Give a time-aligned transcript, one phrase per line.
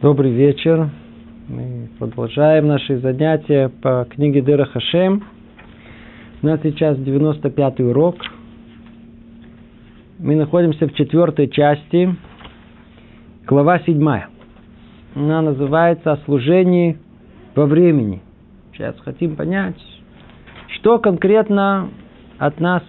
[0.00, 0.90] Добрый вечер.
[1.48, 5.24] Мы продолжаем наши занятия по книге Дыра Хашем.
[6.40, 8.14] У нас сейчас 95-й урок.
[10.20, 12.14] Мы находимся в четвертой части,
[13.44, 14.28] глава седьмая.
[15.16, 16.96] Она называется «О служении
[17.56, 18.22] во времени».
[18.74, 19.82] Сейчас хотим понять,
[20.76, 21.88] что конкретно
[22.38, 22.84] от нас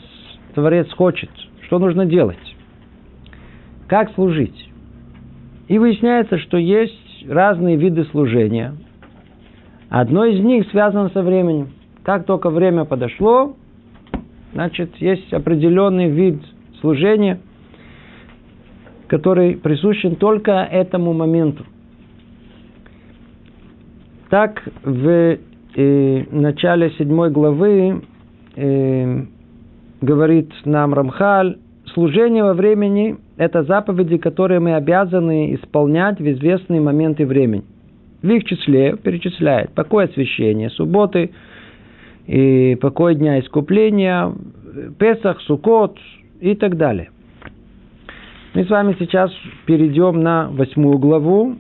[0.54, 1.32] Творец хочет,
[1.66, 2.56] что нужно делать,
[3.88, 4.69] как служить.
[5.70, 8.76] И выясняется, что есть разные виды служения.
[9.90, 11.70] Одно из них связано со временем.
[12.04, 13.56] Как только время подошло,
[14.54, 16.42] значит, есть определенный вид
[16.82, 17.40] служения,
[19.08, 21.64] который присущен только этому моменту.
[24.32, 25.38] Так, в
[25.76, 28.02] э, начале седьмой главы
[28.56, 29.24] э,
[30.02, 31.58] говорит нам Рамхаль,
[31.94, 37.64] служение во времени– это заповеди, которые мы обязаны исполнять в известные моменты времени.
[38.22, 41.32] В их числе перечисляет покой освящения, субботы,
[42.28, 44.34] и покой дня искупления,
[45.00, 45.98] Песах, Сукот
[46.42, 47.12] и так далее.
[48.54, 49.32] Мы с вами сейчас
[49.66, 51.56] перейдем на восьмую главу.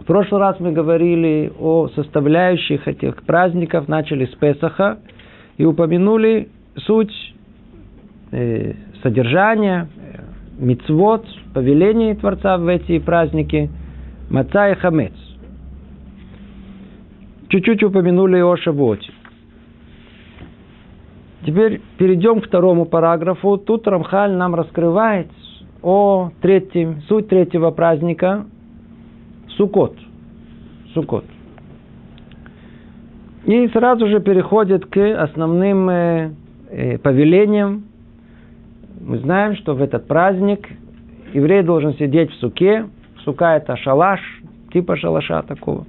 [0.00, 4.98] В прошлый раз мы говорили о составляющих этих праздников, начали с Песаха
[5.58, 7.12] и упомянули суть
[8.32, 9.88] э, содержания,
[10.58, 13.70] мицвод, повелений Творца в эти праздники,
[14.30, 15.12] маца и хамец.
[17.48, 19.12] Чуть-чуть упомянули о Шавуоте.
[21.44, 23.56] Теперь перейдем к второму параграфу.
[23.56, 25.28] Тут Рамхаль нам раскрывает
[25.80, 28.46] о третьем, суть третьего праздника
[29.56, 29.96] Сукот.
[30.92, 31.24] Сукот.
[33.44, 36.30] И сразу же переходит к основным э,
[36.68, 37.84] э повелениям
[39.06, 40.68] мы знаем, что в этот праздник
[41.32, 42.86] еврей должен сидеть в суке.
[43.24, 44.20] Сука– это шалаш,
[44.72, 45.86] типа шалаша такого.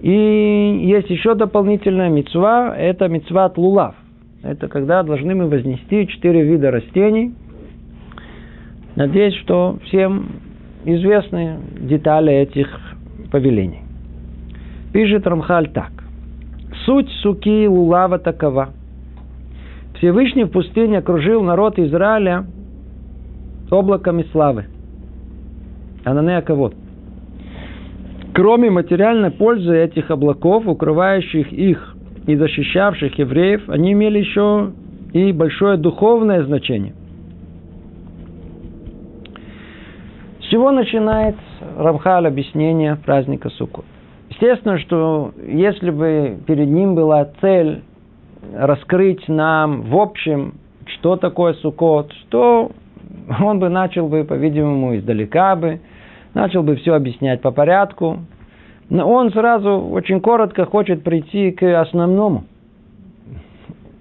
[0.00, 0.10] И
[0.86, 3.94] есть еще дополнительная мецва, это мецва лулав.
[4.42, 7.34] Это когда должны мы вознести четыре вида растений.
[8.96, 10.28] Надеюсь, что всем
[10.86, 12.68] известны детали этих
[13.30, 13.82] повелений.
[14.94, 15.92] Пишет Рамхаль так.
[16.86, 18.70] Суть суки лулава такова–
[20.00, 22.46] Всевышний в пустыне окружил народ Израиля
[23.70, 24.64] облаками славы.
[26.04, 26.72] Ананея кого?
[28.32, 31.96] Кроме материальной пользы этих облаков, укрывающих их
[32.26, 34.72] и защищавших евреев, они имели еще
[35.12, 36.94] и большое духовное значение.
[40.40, 41.36] С чего начинает
[41.76, 43.84] Рамхаль объяснение праздника Суккот?
[44.30, 47.82] Естественно, что если бы перед ним была цель
[48.54, 50.54] раскрыть нам в общем,
[50.86, 52.72] что такое Суккот, то
[53.40, 55.80] он бы начал бы, по-видимому, издалека бы,
[56.34, 58.20] начал бы все объяснять по порядку.
[58.88, 62.44] Но он сразу очень коротко хочет прийти к основному.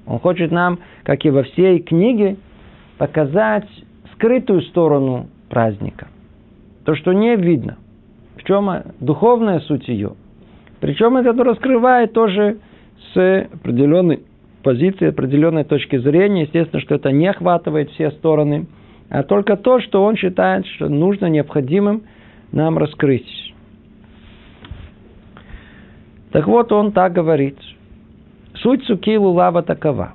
[0.08, 2.38] Он хочет нам, как и во всей книге,
[2.98, 3.68] показать
[4.14, 6.08] скрытую сторону праздника.
[6.86, 7.78] То, что не видно.
[8.36, 8.70] В чем
[9.00, 10.14] духовная суть ее.
[10.80, 12.58] Причем это раскрывает тоже
[13.14, 14.24] с определенной
[14.64, 16.44] позиции, определенной точки зрения.
[16.44, 18.68] Естественно, что это не охватывает все стороны,
[19.10, 22.04] а только то, что он считает, что нужно, необходимым
[22.52, 23.54] нам раскрыть.
[26.32, 27.58] Так вот, он так говорит.
[28.56, 30.14] Суть суки лулава такова.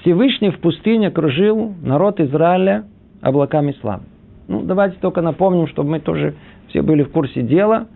[0.00, 2.84] Всевышний в пустыне окружил народ Израиля
[3.22, 4.04] облаками славы.
[4.46, 6.34] Ну, давайте только напомним, чтобы мы тоже
[6.68, 7.88] все были в курсе дела.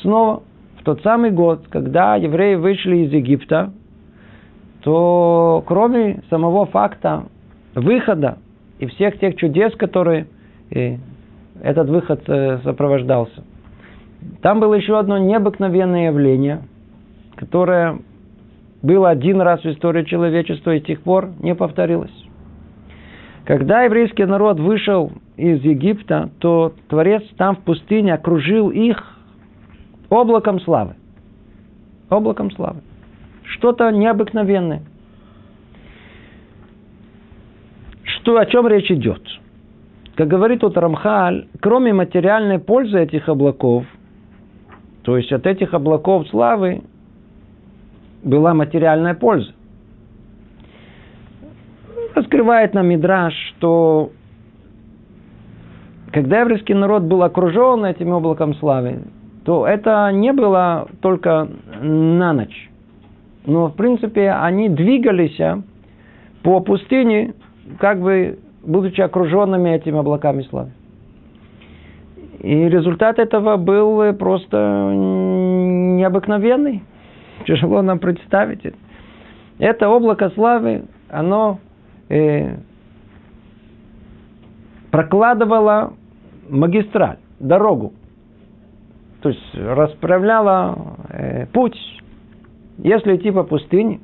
[0.00, 0.42] Снова,
[0.80, 3.72] в тот самый год, когда евреи вышли из Египта,
[4.82, 7.24] то кроме самого факта
[7.74, 8.38] выхода
[8.78, 10.26] и всех тех чудес, которые
[10.70, 10.98] и
[11.62, 13.44] этот выход э, сопровождался,
[14.42, 16.62] там было еще одно необыкновенное явление,
[17.36, 17.98] которое
[18.82, 22.10] было один раз в истории человечества и с тех пор не повторилось.
[23.44, 29.16] Когда еврейский народ вышел из Египта, то Творец там в пустыне окружил их
[30.08, 30.94] облаком славы.
[32.08, 32.80] Облаком славы
[33.44, 34.82] что-то необыкновенное.
[38.02, 39.22] Что, о чем речь идет?
[40.14, 43.84] Как говорит тут Рамхаль, кроме материальной пользы этих облаков,
[45.02, 46.82] то есть от этих облаков славы
[48.22, 49.52] была материальная польза.
[52.14, 54.12] Раскрывает нам Мидраш, что
[56.12, 59.04] когда еврейский народ был окружен этим облаком славы,
[59.44, 61.48] то это не было только
[61.80, 62.71] на ночь
[63.46, 65.62] но в принципе они двигались а,
[66.42, 67.34] по пустыне,
[67.78, 70.70] как бы будучи окруженными этими облаками славы.
[72.40, 76.82] И результат этого был просто необыкновенный.
[77.46, 78.76] Тяжело нам представить это.
[79.58, 81.60] Это облако славы, оно
[82.08, 82.56] э,
[84.90, 85.92] прокладывало
[86.48, 87.92] магистраль, дорогу.
[89.20, 91.76] То есть расправляло э, путь.
[92.78, 94.00] Если идти по пустыне,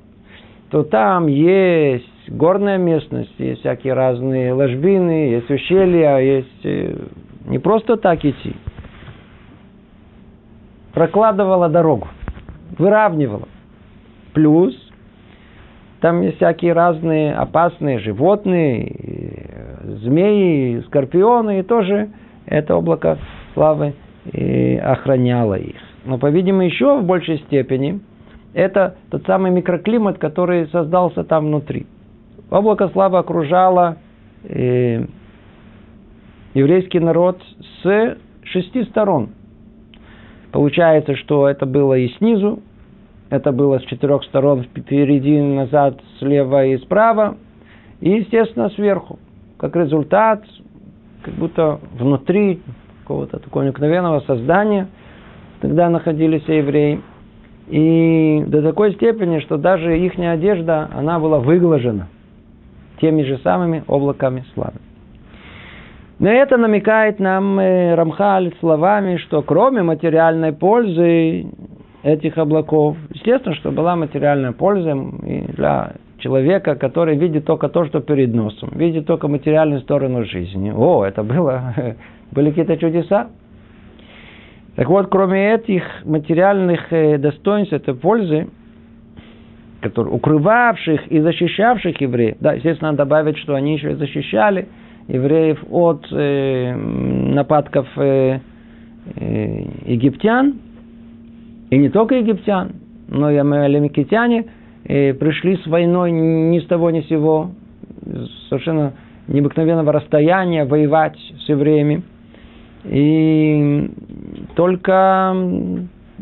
[0.71, 6.97] то там есть горная местность, есть всякие разные ложбины, есть ущелья, есть э,
[7.47, 8.55] не просто так идти.
[10.93, 12.09] Прокладывала дорогу,
[12.79, 13.49] выравнивала.
[14.35, 14.75] Плюс
[16.01, 18.93] там есть всякие разные опасные животные,
[20.03, 22.11] змеи, скорпионы, и тоже
[22.47, 23.19] это облако
[23.55, 23.95] славы
[24.83, 25.77] охраняло их.
[26.05, 28.01] Но, по-видимому, еще в большей степени
[28.59, 31.87] это тот самый микроклимат, который создался там внутри.
[32.51, 33.99] Облако славы окружало
[34.43, 35.07] э,
[36.55, 37.41] еврейский народ
[37.83, 39.31] с шести сторон.
[40.51, 42.61] Получается, что это было и снизу,
[43.31, 47.37] это было с четырех сторон, впереди, назад, слева и справа,
[48.01, 49.21] и, естественно, сверху.
[49.59, 50.43] Как результат,
[51.23, 52.61] как будто внутри
[53.03, 54.89] какого-то такого необыкновенного создания
[55.61, 57.01] тогда находились евреи.
[57.69, 62.09] И до такой степени, что даже их одежда, она была выглажена
[63.01, 64.79] теми же самыми облаками славы.
[66.19, 71.47] Но это намекает нам э, Рамхаль словами, что кроме материальной пользы
[72.03, 74.97] этих облаков, естественно, что была материальная польза
[75.57, 80.73] для человека, который видит только то, что перед носом, видит только материальную сторону жизни.
[80.75, 81.75] О, это было,
[82.33, 83.29] были какие-то чудеса.
[84.79, 88.47] Так вот, кроме этих материальных э, достоинств, этой пользы,
[89.81, 94.69] которые, укрывавших и защищавших евреев, да, естественно, надо добавить, что они еще и защищали
[95.09, 98.39] евреев от э, нападков э,
[99.17, 100.61] э, египтян,
[101.71, 102.71] и не только египтян,
[103.09, 104.45] но и амалемикитяне
[104.85, 107.51] э, пришли с войной ни с того ни с сего,
[108.49, 108.93] совершенно
[109.27, 112.05] необыкновенного расстояния воевать с евреями.
[112.85, 113.91] И
[114.55, 115.35] только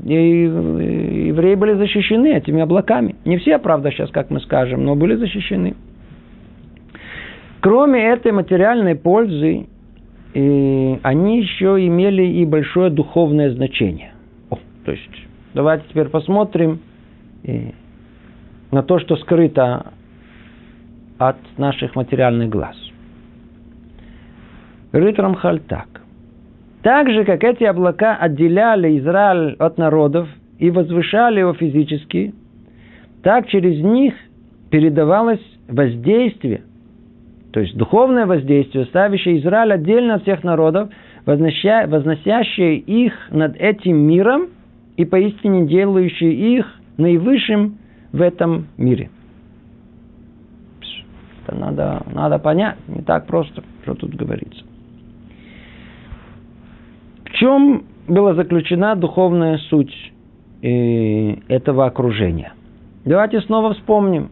[0.04, 3.16] евреи были защищены этими облаками.
[3.24, 5.74] Не все, правда, сейчас, как мы скажем, но были защищены.
[7.60, 9.66] Кроме этой материальной пользы,
[10.34, 14.12] и они еще имели и большое духовное значение.
[14.50, 15.10] О, то есть,
[15.54, 16.80] давайте теперь посмотрим
[18.70, 19.92] на то, что скрыто
[21.18, 22.76] от наших материальных глаз.
[24.92, 26.02] Говорит Рамхаль так.
[26.86, 30.28] Так же, как эти облака отделяли Израиль от народов
[30.60, 32.32] и возвышали его физически,
[33.24, 34.14] так через них
[34.70, 36.62] передавалось воздействие–
[37.56, 40.90] то есть духовное воздействие, ставящее Израиль отдельно от всех народов,
[41.24, 44.48] возносящее их над этим миром
[44.98, 46.66] и поистине делающее их
[46.98, 47.78] наивысшим
[48.12, 49.08] в этом мире.
[51.46, 54.62] Это надо, надо понять, не так просто, что тут говорится.
[57.36, 59.92] Чем была заключена духовная суть
[60.62, 62.54] э, этого окружения?
[63.04, 64.30] Давайте снова вспомним.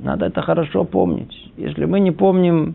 [0.00, 1.32] Надо это хорошо помнить.
[1.56, 2.74] Если мы не помним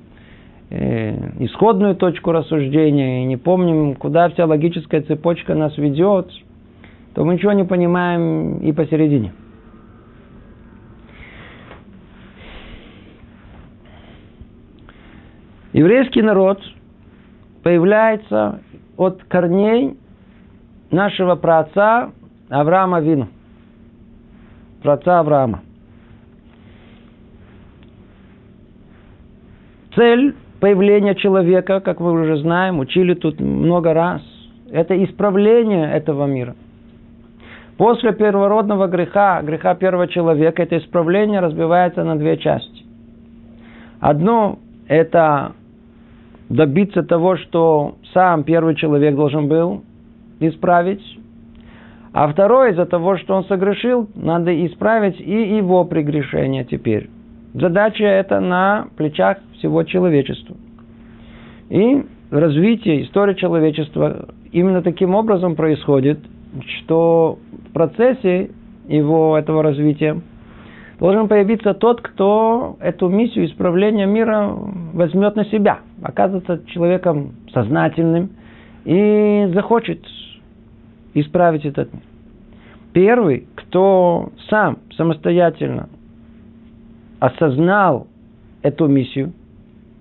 [0.69, 6.32] э, исходную точку рассуждения и не помним, куда вся логическая цепочка нас ведет,
[7.13, 9.34] то мы ничего не понимаем и посередине.
[15.74, 16.62] Еврейский народ
[17.63, 18.62] появляется
[19.00, 19.98] от корней
[20.91, 22.12] нашего праотца
[22.50, 23.29] Авраама Вину.
[24.84, 25.62] Праотца Авраама.
[29.96, 34.22] Цель появления человека, как мы уже знаем, учили тут много раз,
[34.70, 36.56] это исправление этого мира.
[37.77, 42.84] После первородного греха, греха первого человека, это исправление разбивается на две части.
[44.01, 45.53] Одно– это
[46.50, 49.84] добиться того, что сам первый человек должен был
[50.39, 51.04] исправить,
[52.12, 57.10] а второе, из-за того, что он согрешил, надо исправить и его прегрешение теперь.
[57.54, 60.56] Задача это на плечах всего человечества.
[61.70, 66.20] И развитие, история человечества именно таким образом происходит,
[66.80, 67.38] что
[67.70, 68.51] в процессе
[68.88, 70.20] его этого развития
[71.00, 74.51] должен появиться тот, кто эту миссию исправления мира
[74.94, 78.32] возьмет на себя, оказывается человеком сознательным
[78.86, 80.01] и захочет
[81.13, 82.03] исправить этот мир.
[82.94, 85.89] Первый, кто сам самостоятельно
[87.20, 88.08] осознал
[88.62, 89.34] эту миссию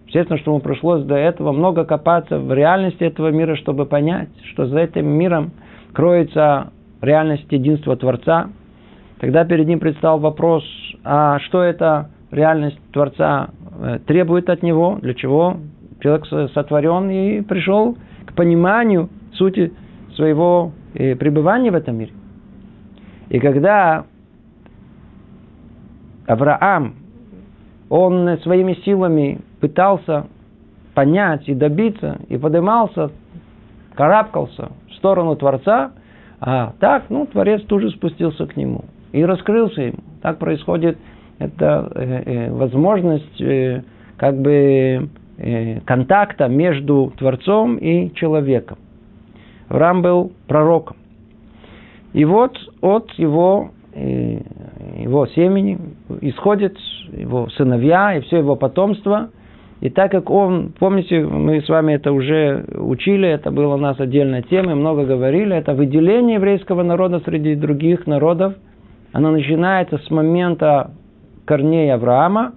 [0.08, 4.64] Естественно, что ему пришлось до этого много копаться в реальности этого мира, чтобы понять, что
[4.64, 5.52] за этим миром
[5.92, 8.48] кроется реальность единства Творца.
[9.20, 10.64] Тогда перед ним предстал вопрос,
[11.04, 13.50] а что это реальность Творца
[13.80, 15.58] э, требует от него, для чего
[16.00, 19.72] человек сотворен и пришел к пониманию сути
[20.14, 22.12] своего э, пребывания в этом мире.
[23.30, 24.04] И когда
[26.26, 26.94] Авраам,
[27.88, 30.26] он своими силами пытался
[30.94, 33.10] понять и добиться, и поднимался,
[33.94, 35.92] карабкался в сторону Творца,
[36.40, 39.98] а так, ну, Творец тут же спустился к нему и раскрылся ему.
[40.22, 40.98] Так происходит
[41.38, 43.82] эта э, э, возможность э,
[44.16, 45.08] как бы
[45.84, 48.78] контакта между Творцом и человеком.
[49.68, 50.96] Авраам был пророком.
[52.12, 54.40] И вот от его, э,
[54.98, 55.78] его семени
[56.22, 56.76] исходят
[57.12, 59.30] его сыновья и все его потомство.
[59.80, 64.00] И так как он, помните, мы с вами это уже учили, это было у нас
[64.00, 68.54] отдельная тема, много говорили, это выделение еврейского народа среди других народов,
[69.12, 70.90] оно начинается с момента
[71.44, 72.54] корней Авраама,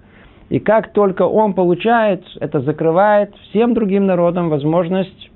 [0.52, 5.30] и как только он получает, это закрывает всем другим народам возможность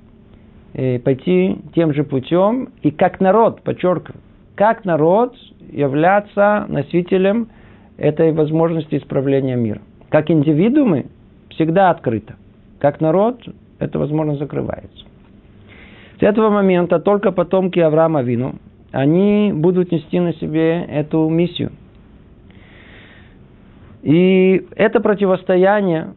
[0.73, 4.21] э, пойти тем же путем, и как народ, подчеркиваю,
[4.53, 5.35] как народ
[5.71, 7.47] являться носителем
[7.97, 9.81] этой возможности исправления мира.
[10.09, 11.07] Как индивидуумы
[11.49, 12.35] всегда открыто.
[12.77, 13.41] Как народ
[13.79, 15.03] эта возможность закрывается.
[16.19, 18.53] С этого момента только потомки Авраама Вину,
[18.91, 21.71] они будут нести на себе эту миссию.
[24.03, 26.13] И это противостояние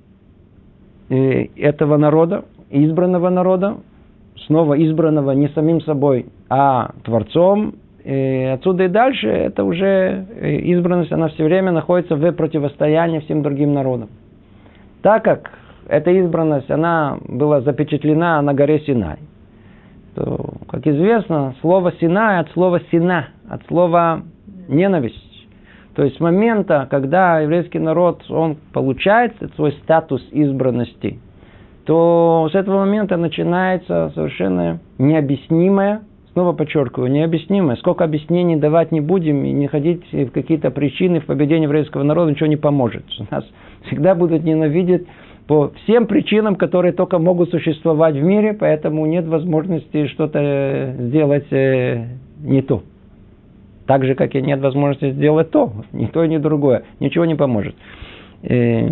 [1.09, 3.79] э, этого народа, избранного народа,
[4.47, 11.13] снова избранного не самим собой, а Творцом, и отсюда и дальше это уже э, избранность,
[11.13, 14.09] она все время находится в противостоянии всем другим народам.
[15.03, 15.51] Так как
[15.89, 19.19] эта избранность, она была запечатлена на горе Синай,
[20.15, 24.23] то, как известно, слово Синай от слова Сина, от слова
[24.69, 25.30] ненависть.
[25.95, 31.19] То есть с момента, когда еврейский народ, он получает свой статус избранности,
[31.85, 37.75] то с этого момента начинается совершенно необъяснимое Снова подчеркиваю, необъяснимое.
[37.77, 42.31] Сколько объяснений давать не будем и не ходить в какие-то причины в поведении еврейского народа,
[42.31, 43.05] ничего не поможет.
[43.31, 43.45] Нас
[43.87, 45.07] всегда будут ненавидеть
[45.49, 52.05] по всем причинам, которые только могут существовать в мире, поэтому нет возможности что-то сделать э,
[52.41, 52.85] не то.
[53.91, 56.85] Так же, как и нет возможности сделать то, ни то, ни другое.
[57.01, 57.75] Ничего не поможет.
[58.45, 58.89] Э,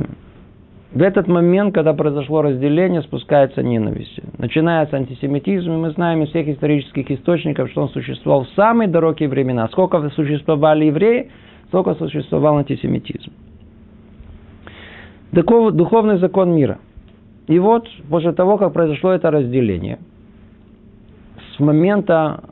[0.92, 4.18] в этот момент, когда произошло разделение, спускается ненависть.
[4.38, 9.28] Начинается антисемитизм, и мы знаем из всех исторических источников, что он существовал в самые далекие
[9.28, 9.68] времена.
[9.68, 11.30] Сколько существовали евреи,
[11.68, 13.30] столько существовал антисемитизм.
[15.30, 16.78] Духовный закон мира.
[17.46, 20.00] И вот, после того, как произошло это разделение,
[21.54, 22.42] с момента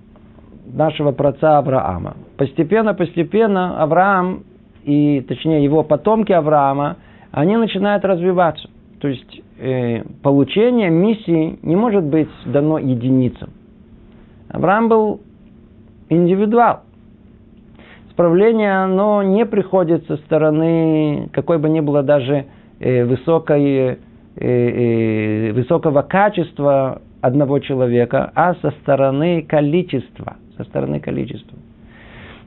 [0.73, 4.45] нашего праца Авраама, постепенно-постепенно Авраам,
[4.85, 6.97] и точнее его потомки Авраама,
[7.33, 8.69] они начинают развиваться.
[9.01, 13.51] То есть э, получение миссии не может быть дано единицам.
[14.49, 15.21] Авраам был
[16.09, 16.81] индивидуал.
[18.11, 22.47] Справление, оно не приходит со стороны какой бы ни было даже
[22.81, 23.97] э, высокой, э,
[24.37, 30.37] э, высокого качества одного человека, а со стороны количества.
[30.57, 31.59] Со стороны количества.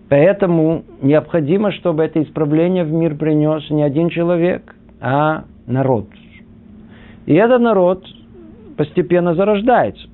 [0.10, 6.08] Поэтому необходимо, чтобы это исправление в мир принес не один человек, а народ.
[7.28, 8.06] И этот народ
[8.76, 10.08] постепенно зарождается.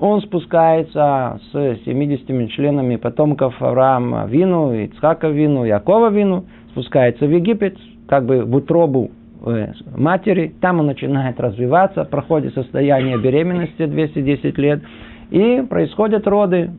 [0.00, 7.76] Он спускается с 70 членами потомков Авраама Вину, Ицхака Вину, Якова Вину, спускается в Египет,
[8.08, 9.10] как бы в утробу
[9.44, 14.82] э, матери, там он начинает развиваться, проходит состояние беременности 210 лет,
[15.30, 16.70] и происходят роды,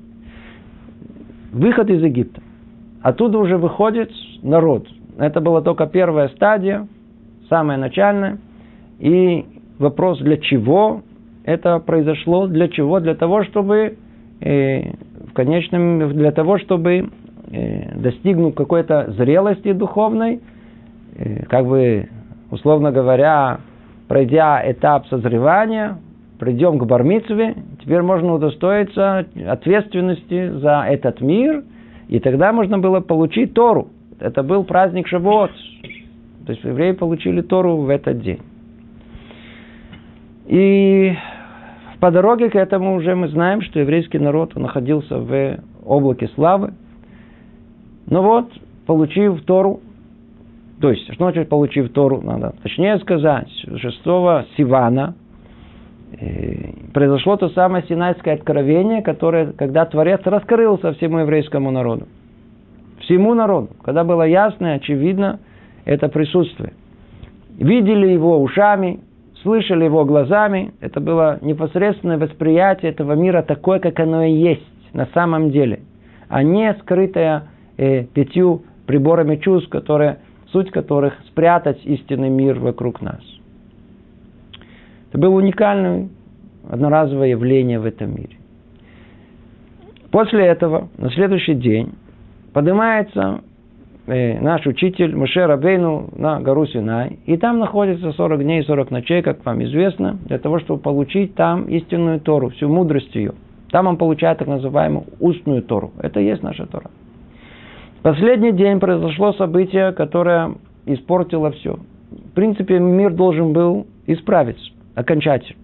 [1.51, 2.41] выход из Египта.
[3.01, 4.87] Оттуда уже выходит народ.
[5.17, 6.87] Это была только первая стадия,
[7.49, 8.39] самое начальное.
[8.99, 9.45] И
[9.77, 11.01] вопрос, для чего
[11.43, 12.99] это произошло, для чего?
[12.99, 13.97] Для того, чтобы
[14.41, 14.91] э,
[15.29, 17.09] в конечном, для того, чтобы
[17.51, 20.41] э, достигнув какой-то зрелости духовной,
[21.15, 22.09] э, как бы,
[22.51, 23.59] условно говоря,
[24.07, 25.97] пройдя этап созревания,
[26.39, 31.63] придем к Бармицве, теперь можно удостоиться ответственности за этот мир,
[32.09, 33.89] и тогда можно было получить Тору.
[34.19, 35.51] Это был праздник Шавуот,
[36.45, 38.41] то есть евреи получили Тору в этот день.
[40.47, 41.15] И
[41.99, 46.73] по дороге к этому уже мы знаем, что еврейский народ находился в облаке славы.
[48.07, 48.51] Но вот,
[48.87, 49.79] получив Тору,
[50.81, 52.21] То есть, что значит получив Тору?
[52.21, 54.03] Надо точнее сказать, 6
[54.57, 55.13] Сивана
[56.93, 62.07] произошло то самое Синайское откровение, которое, когда Творец раскрылся всему еврейскому народу.
[63.01, 63.69] Всему народу.
[63.83, 65.39] Когда было ясно и очевидно
[65.85, 66.73] это присутствие.
[67.57, 69.01] Видели его ушами,
[69.41, 70.73] слышали его глазами.
[70.81, 75.81] Это было непосредственное восприятие этого мира такое, как оно и есть на самом деле.
[76.27, 80.19] А не скрытое э, пятью приборами чувств, которые
[80.51, 83.21] суть которых спрятать истинный мир вокруг нас.
[85.09, 86.07] Это было уникальное
[86.69, 88.37] одноразовое явление в этом мире.
[90.11, 91.93] После этого, на следующий день,
[92.53, 93.41] поднимается
[94.07, 98.91] э, наш учитель Муше Рабейну на гору Синай, и там находится 40 дней и 40
[98.91, 103.33] ночей, как вам известно, для того, чтобы получить там истинную Тору, всю мудрость ее.
[103.71, 105.91] Там он получает так называемую устную Тору.
[106.01, 106.89] Это и есть наша Тора
[108.01, 111.77] последний день произошло событие, которое испортило все.
[112.11, 115.59] В принципе, мир должен был исправиться окончательно.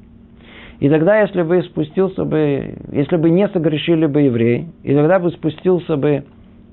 [0.80, 5.32] И тогда, если бы спустился бы, если бы не согрешили бы евреи, и тогда бы
[5.32, 6.24] спустился бы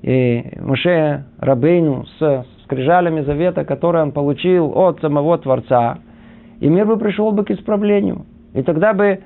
[0.01, 5.99] и Моше Рабейну с скрижалями завета, который он получил от самого Творца,
[6.59, 8.25] и мир бы пришел бы к исправлению.
[8.53, 9.19] И тогда бы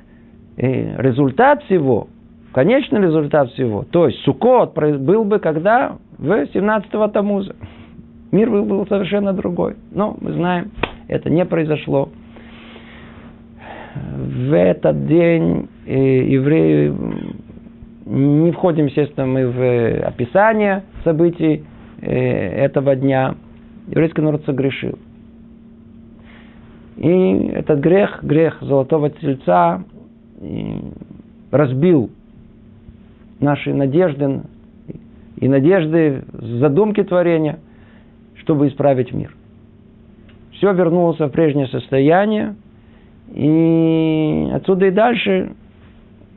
[0.57, 2.07] результат всего,
[2.53, 5.97] конечный результат всего, то есть Сукот был бы когда?
[6.17, 7.55] в 17-го Тамуза.
[8.31, 9.75] Мир был совершенно другой.
[9.91, 10.71] Но мы знаем,
[11.07, 12.09] это не произошло.
[13.97, 16.93] В этот день э, евреи
[18.05, 21.63] не входим, естественно, мы в описание событий
[22.01, 23.35] э, этого дня.
[23.87, 24.97] Еврейский народ согрешил.
[26.97, 29.83] И этот грех, грех золотого тельца,
[31.51, 32.09] разбил
[33.39, 34.41] наши надежды
[35.37, 37.59] и надежды, задумки творения,
[38.37, 39.35] чтобы исправить мир.
[40.53, 42.55] Все вернулось в прежнее состояние,
[43.33, 45.51] и отсюда и дальше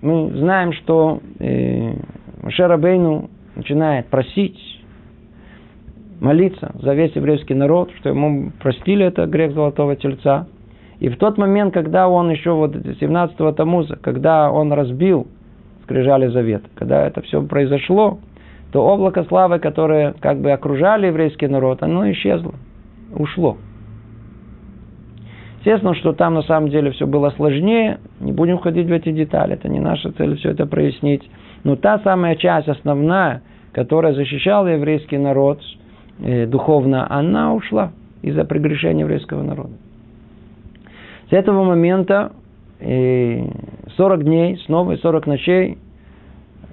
[0.02, 1.94] мы знаем, что э,
[2.78, 4.58] Бейну начинает просить,
[6.20, 10.46] молиться за весь еврейский народ, что ему простили это грех золотого тельца.
[10.98, 15.26] И в тот момент, когда он еще вот 17-го Тамуза, когда он разбил
[15.90, 18.20] скрижали завет, когда это все произошло,
[18.70, 22.54] то облако славы, которое как бы окружали еврейский народ, оно исчезло,
[23.12, 23.56] ушло.
[25.60, 29.54] Естественно, что там на самом деле все было сложнее, не будем входить в эти детали,
[29.54, 31.22] это не наша цель все это прояснить.
[31.64, 33.42] Но та самая часть основная,
[33.72, 35.60] которая защищала еврейский народ
[36.18, 37.92] э, духовно, она ушла
[38.22, 39.74] из-за прегрешения еврейского народа.
[41.28, 42.32] С этого момента
[42.80, 43.44] э,
[43.98, 45.78] 40 дней, снова 40 ночей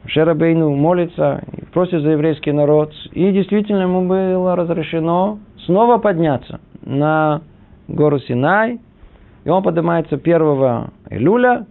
[0.05, 2.93] Шерабейну молится, просит за еврейский народ.
[3.11, 7.41] И действительно ему было разрешено снова подняться на
[7.87, 8.79] гору Синай.
[9.43, 10.41] И он поднимается 1
[11.09, 11.65] июля,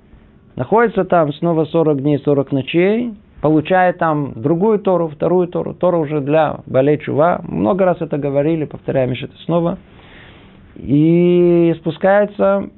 [0.55, 6.21] находится там снова 40 дней, 40 ночей, получает там другую Тору, вторую Тору, Тору уже
[6.21, 7.41] для Балей Чува.
[7.47, 9.79] Много раз это говорили, повторяем еще это снова.
[10.77, 12.71] И спускается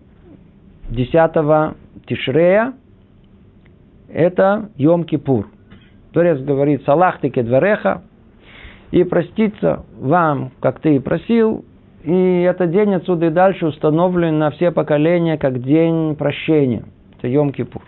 [0.91, 1.13] 10
[2.07, 2.73] Тишрея,
[4.09, 5.47] это Йом-Кипур.
[6.13, 8.03] Творец говорит, Салах ты кедвареха,
[8.91, 11.65] и проститься вам, как ты и просил,
[12.03, 16.85] и этот день отсюда и дальше установлен на все поколения как день прощения.
[17.19, 17.83] Это Йом-Кипур.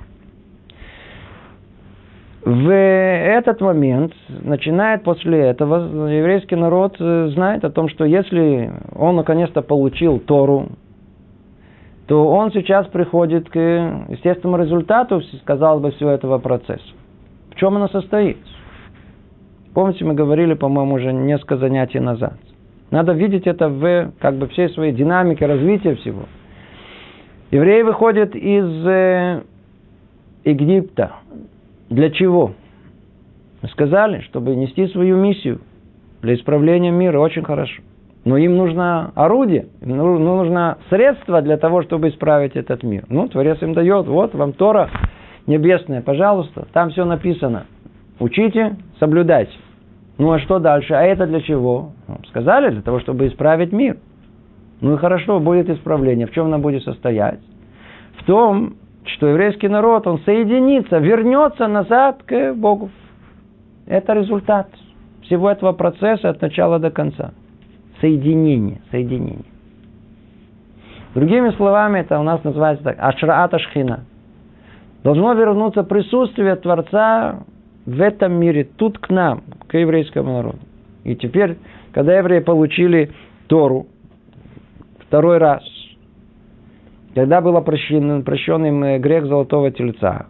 [2.43, 9.61] В этот момент, начинает после этого, еврейский народ знает о том, что если он наконец-то
[9.61, 10.69] получил Тору,
[12.07, 16.83] то он сейчас приходит к естественному результату, казалось бы, всего этого процесса.
[17.51, 18.39] В чем оно состоит?
[19.75, 22.35] Помните, мы говорили, по-моему, уже несколько занятий назад.
[22.91, 26.25] Надо видеть это в как бы всей своей динамике развития всего.
[27.51, 29.43] Евреи выходят из э,
[30.45, 31.13] Египта.
[31.89, 32.53] Для чего?
[33.73, 35.61] Сказали, чтобы нести свою миссию
[36.23, 37.19] для исправления мира.
[37.21, 37.83] Очень хорошо.
[38.25, 43.05] Но им нужно орудие, им нужно средство для того, чтобы исправить этот мир.
[43.09, 44.91] Ну, Творец им дает, вот вам Тора
[45.47, 47.65] небесная, пожалуйста, там все написано.
[48.19, 49.53] Учите, соблюдайте.
[50.19, 50.93] Ну, а что дальше?
[50.93, 51.93] А это для чего?
[52.29, 53.97] Сказали, для того, чтобы исправить мир.
[54.81, 56.27] Ну и хорошо, будет исправление.
[56.27, 57.41] В чем оно будет состоять?
[58.19, 62.91] В том, что еврейский народ, он соединится, вернется назад к Богу.
[63.87, 64.69] Это результат
[65.23, 67.33] всего этого процесса от начала до конца
[68.01, 69.45] соединение, соединение.
[71.15, 74.05] Другими словами, это у нас называется так, ашраата шхина.
[75.03, 77.41] Должно вернуться присутствие Творца
[77.87, 80.59] в этом мире, тут к нам, к еврейскому народу.
[81.05, 81.57] И теперь,
[81.93, 83.11] когда евреи получили
[83.49, 83.87] Тору
[85.07, 85.63] второй раз,
[87.15, 90.27] когда был прощен, прощен им э, грех золотого тельца,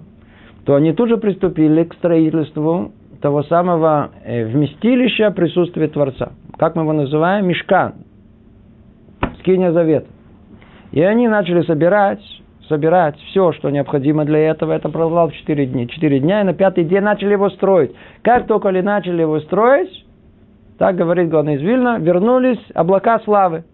[0.64, 6.33] то они тут же приступили к строительству того самого э, вместилища присутствия Творца.
[6.57, 7.46] Как мы его называем?
[7.46, 7.94] Мешкан.
[9.40, 10.07] Скиния Завета.
[10.92, 12.20] И они начали собирать,
[12.68, 14.73] собирать все, что необходимо для этого.
[14.73, 15.87] Это продолжалось 4 дня.
[15.87, 17.92] 4 дня, и на пятый день начали его строить.
[18.23, 20.05] Как только ли начали его строить,
[20.81, 23.64] так говорит главный из Вильна, вернулись облака славы.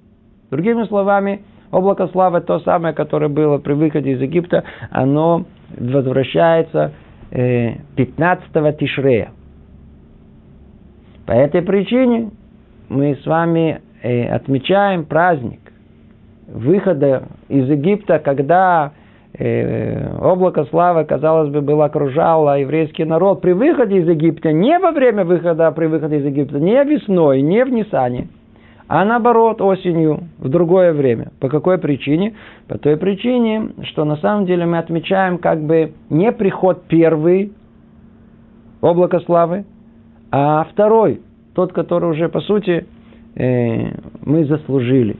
[0.51, 5.45] Другими словами, облако славы, то самое, которое было при выходе из Египта, оно
[5.79, 6.91] возвращается
[7.31, 9.31] 15-го э, Тишрея.
[11.27, 12.31] По этой причине
[12.89, 15.61] мы с вами э, отмечаем праздник
[16.49, 18.91] выхода из Египта, когда
[19.39, 25.25] облако славы, казалось бы, было окружало еврейский народ при выходе из Египта, не во время
[25.25, 28.29] выхода, а при выходе из Египта, не весной, не в Нисане,
[28.89, 31.33] а наоборот осенью, в другое время.
[31.41, 32.35] По какой причине?
[32.69, 37.53] По той причине, что на самом деле мы отмечаем как бы не приход первый,
[38.81, 39.65] облако славы,
[40.31, 41.21] а второй,
[41.55, 42.87] тот, который уже по сути
[43.35, 43.89] э,
[44.25, 45.17] мы заслужили.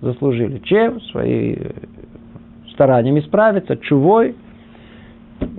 [0.00, 0.58] Заслужили.
[0.64, 1.00] Чем?
[1.12, 1.56] Свои
[2.82, 4.34] э, стараниями справиться, чувой.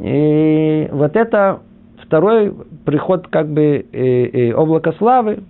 [0.01, 1.61] И вот это
[2.03, 2.53] второй
[2.85, 5.43] приход как бы э, э, облака славы,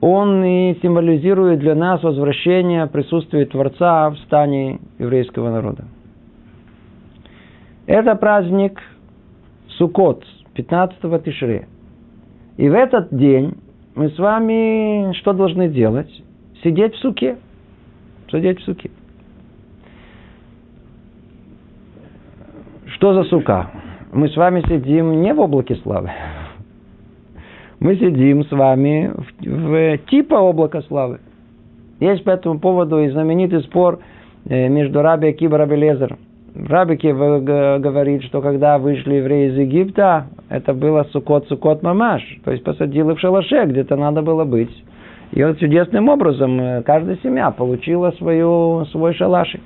[0.00, 5.84] он и символизирует для нас возвращение присутствия Творца в стане еврейского народа.
[7.86, 8.80] Это праздник
[9.78, 10.24] Суккот,
[10.56, 11.68] 15-го Тишре.
[12.56, 13.54] И в этот день
[13.94, 16.10] мы с вами что должны делать?
[16.62, 17.38] Сидеть в суке.
[18.30, 18.90] Сидеть в суке.
[23.02, 23.68] Что за сука?
[24.12, 26.08] Мы с вами сидим не в облаке славы
[27.80, 31.18] мы сидим с вами в, в типа облака славы.
[31.98, 33.98] Есть по этому поводу и знаменитый спор
[34.48, 36.16] э, между Раби Акиба и Раби Лезер.
[36.54, 42.52] Раби Акива говорит, что когда вышли евреи из Египта, это было сукот сукот мамаш, то
[42.52, 44.70] есть посадил их в шалаше, где-то надо было быть.
[45.32, 49.62] И вот чудесным образом э, каждая семья получила свою, свой шалашик.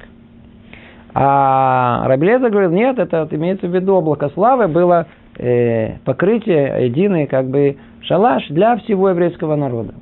[1.18, 5.06] А Рабелеза говорит, нет, это имеется в виду облако славы, было
[5.38, 9.94] э, покрытие, единое как бы шалаш для всего еврейского народа.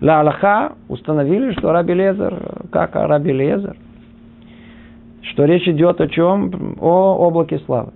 [0.00, 3.76] Ла Аллаха установили, что Раби Лезер, как Раби Лезер,
[5.30, 6.78] что речь идет о чем?
[6.80, 7.92] О облаке славы.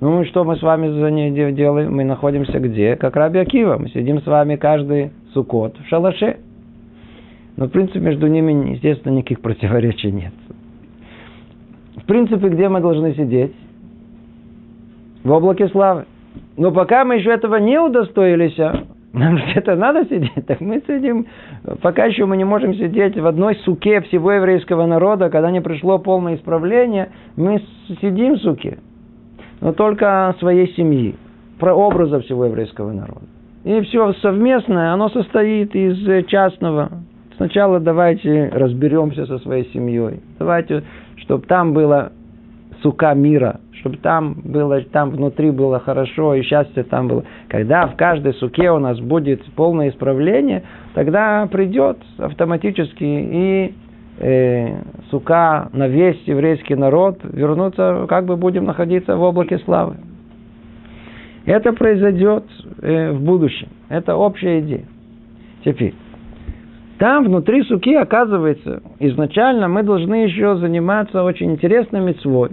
[0.00, 1.96] Ну и что мы с вами за ней делаем?
[1.96, 2.94] Мы находимся где?
[2.94, 3.76] Как Раби Акива.
[3.76, 6.36] Мы сидим с вами каждый сукот в шалаше.
[7.56, 10.32] Но в принципе между ними, естественно, никаких противоречий нет.
[12.02, 13.54] В принципе, где мы должны сидеть?
[15.24, 16.04] В облаке славы.
[16.56, 21.26] Но пока мы еще этого не удостоились, а нам где-то надо сидеть, так мы сидим,
[21.82, 25.98] пока еще мы не можем сидеть в одной суке всего еврейского народа, когда не пришло
[25.98, 27.62] полное исправление, мы
[28.00, 28.78] сидим в суке,
[29.60, 31.16] но только своей семьи,
[31.58, 33.26] про образа всего еврейского народа.
[33.64, 36.90] И все совместное, оно состоит из частного.
[37.36, 40.20] Сначала давайте разберемся со своей семьей.
[40.38, 40.82] Давайте,
[41.20, 42.12] чтобы там было
[42.82, 47.24] сука мира, чтобы там было, там внутри было хорошо и счастье там было.
[47.48, 50.62] Когда в каждой суке у нас будет полное исправление,
[50.94, 53.74] тогда придет автоматически и
[54.18, 54.68] э,
[55.10, 59.96] сука на весь еврейский народ вернуться, как бы будем находиться в облаке славы.
[61.46, 62.44] Это произойдет
[62.82, 63.68] э, в будущем.
[63.88, 64.84] Это общая идея.
[65.64, 65.94] Теперь,
[66.98, 72.50] там внутри суки, оказывается, изначально мы должны еще заниматься очень интересной мецвой,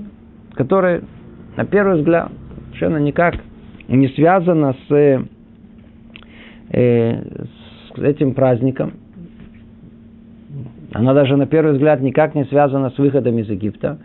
[0.53, 1.01] которая,
[1.57, 2.31] на первый взгляд,
[2.65, 3.35] совершенно никак
[3.87, 4.93] не связана с,
[6.71, 7.17] э,
[7.95, 8.93] с этим праздником.
[10.93, 13.97] Она даже на первый взгляд никак не связана с выходом из Египта.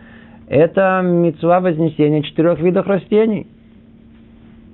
[0.48, 3.46] Это мецва вознесения четырех видов растений.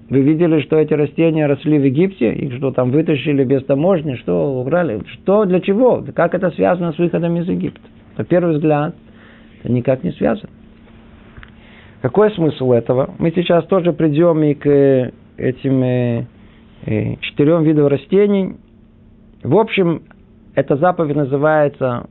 [0.09, 4.61] Вы видели, что эти растения росли в Египте, их что там вытащили без таможни, что
[4.61, 7.81] убрали, что для чего, как это связано с выходом из Египта.
[8.17, 8.95] На первый взгляд,
[9.63, 10.51] это никак не связано.
[12.03, 13.15] Какой смысл этого?
[13.19, 16.27] Мы сейчас тоже придем и к э, этим э,
[16.85, 18.55] э, четырем видам растений.
[19.43, 20.03] В общем,
[20.55, 22.09] эта заповедь называется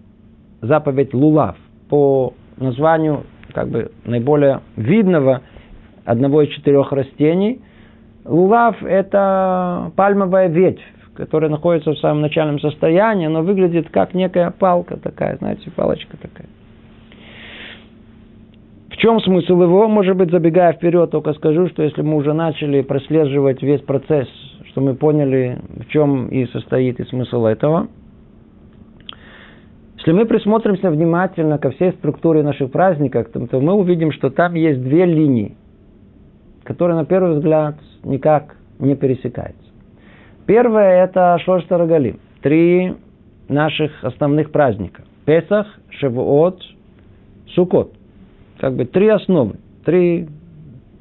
[0.62, 1.56] заповедь Лулав
[1.88, 5.42] по названию как бы наиболее видного
[6.04, 7.62] одного из четырех растений.
[8.26, 10.82] Лулав– это пальмовая ветвь,
[11.16, 16.48] которая находится в самом начальном состоянии, но выглядит как некая палка такая, знаете, палочка такая.
[18.90, 19.88] В чем смысл его?
[19.88, 24.28] Может быть, забегая вперед, только скажу, что если мы уже начали прослеживать весь процесс,
[24.70, 27.88] что мы поняли, в чем и состоит и смысл этого.
[29.98, 34.82] Если мы присмотримся внимательно ко всей структуре наших праздников, то мы увидим, что там есть
[34.82, 35.56] две линии,
[36.66, 39.64] которые на первый взгляд никак не пересекаются.
[40.46, 42.20] Первое– это Шлош Тарагалим.
[42.42, 42.94] Три
[43.48, 45.04] наших основных праздника.
[45.26, 46.62] Песах, Шевуот,
[47.54, 47.94] Сукот.
[48.60, 50.28] Как бы три основы, три,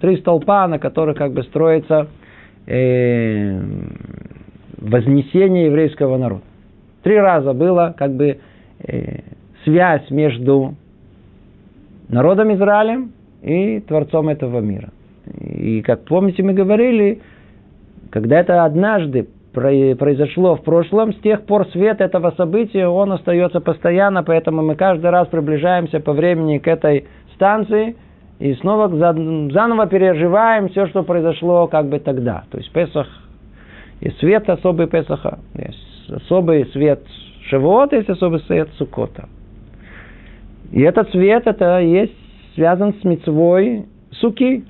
[0.00, 2.08] три столпа, на которых как бы строится
[2.66, 3.60] э,
[4.78, 6.42] вознесение еврейского народа.
[7.02, 8.38] Три раза было как бы
[8.80, 9.20] э,
[9.64, 10.74] связь между
[12.08, 14.90] народом Израилем и Творцом этого мира.
[15.26, 17.20] И как помните, мы говорили,
[18.10, 24.24] когда это однажды произошло в прошлом, с тех пор свет этого события, он остается постоянно,
[24.24, 27.96] поэтому мы каждый раз приближаемся по времени к этой станции
[28.40, 32.44] и снова заново переживаем все, что произошло как бы тогда.
[32.50, 33.06] То есть Песах,
[34.00, 37.00] есть свет особый Песаха, есть особый свет
[37.48, 39.28] Шавуота, есть особый свет Сукота.
[40.72, 42.16] И этот свет, это есть
[42.56, 44.64] связан с мецвой суки,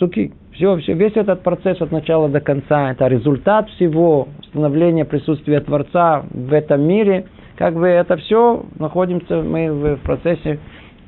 [0.00, 0.32] суки.
[0.52, 6.24] Все, все, весь этот процесс от начала до конца, это результат всего становления присутствия Творца
[6.30, 7.26] в этом мире.
[7.56, 10.58] Как бы это все находимся мы в процессе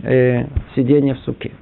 [0.03, 0.45] э,
[0.77, 1.53] сидения в суке.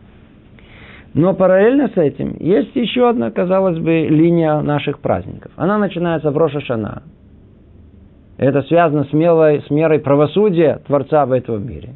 [1.14, 5.50] Но параллельно с этим есть еще одна, казалось бы, линия наших праздников.
[5.56, 7.02] Она начинается в Рошашана.
[8.36, 11.94] Это связано с, мелой, с мерой правосудия Творца в этом мире.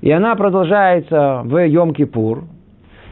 [0.00, 2.44] И она продолжается в Йом-Кипур,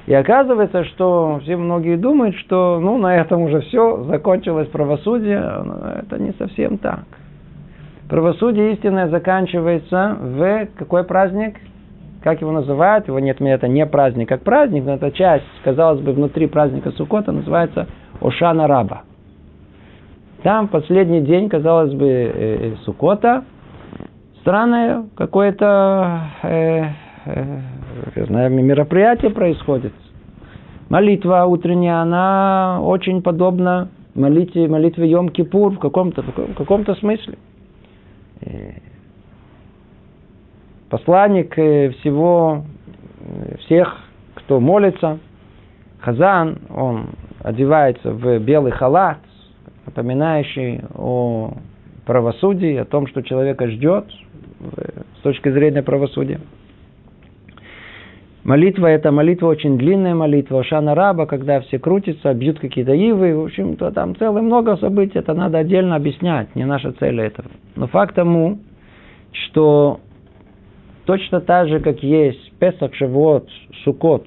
[0.07, 5.41] и оказывается, что все многие думают, что ну, на этом уже все, закончилось правосудие.
[5.41, 7.05] Но это не совсем так.
[8.09, 11.57] Правосудие истинное заканчивается в какой праздник?
[12.23, 13.09] Как его называют?
[13.09, 17.33] Его нет, это не праздник, как праздник, но это часть, казалось бы, внутри праздника Сукота
[17.33, 17.89] называется
[18.21, 19.03] Ошана Раба.
[20.43, 23.45] Там последний день, казалось бы, э, э, Сукота,
[24.41, 26.85] странное какое-то э,
[27.27, 29.93] я знаю, мероприятие происходит.
[30.89, 37.39] Молитва утренняя, она очень подобна молитве, молитве Йом-Кипур в каком-то, в каком-то смысле.
[38.41, 38.73] Э,
[40.89, 42.65] посланник э, всего,
[43.21, 43.97] э, всех,
[44.35, 45.19] кто молится,
[46.01, 47.11] Хазан, он
[47.43, 49.19] одевается в белый халат,
[49.87, 51.55] напоминающий о
[52.05, 54.07] правосудии, о том, что человека ждет
[55.19, 56.41] с точки зрения правосудия.
[58.47, 63.47] Молитва– это молитва очень длинная молитва, Шана Раба, когда все крутятся, бьют какие-то ивы, в
[63.47, 67.49] общем-то, там целое много событий, это надо отдельно объяснять, не наша цель этого.
[67.75, 68.61] Но факт тому,
[69.33, 69.99] что
[71.07, 73.49] точно так же, как есть Песах, Шавуот,
[73.83, 74.25] Сукот,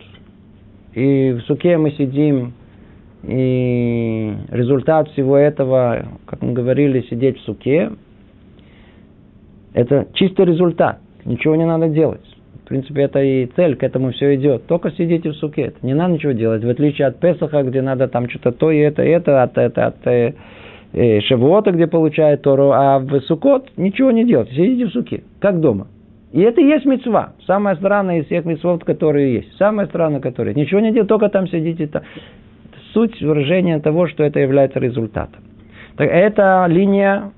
[0.95, 2.51] и в Суке мы сидим,
[3.23, 7.93] и результат всего этого, как мы говорили, сидеть в Суке,
[9.73, 12.28] это чистый результат, ничего не надо делать.
[12.69, 14.67] Принципе, это и цель, к этому все идет.
[14.67, 15.73] Только сидите в суке.
[15.81, 16.63] Не надо ничего делать.
[16.63, 19.87] В отличие от Песаха, где надо там что-то то и это, и это, от, это,
[19.87, 20.33] от э,
[20.93, 24.49] э, Шавуота, где получает Тору, а в Сукот ничего не делать.
[24.51, 25.87] Сидите в суке, как дома.
[26.31, 27.33] И это и есть мецва.
[27.47, 29.57] Самая странная из всех мецвод, которые есть.
[29.57, 30.53] Самая странная, которая.
[30.53, 31.85] Ничего не делать, только там сидите.
[31.85, 32.03] Это
[32.93, 35.41] суть выражения того, что это является результатом.
[35.97, 37.31] Так, это линия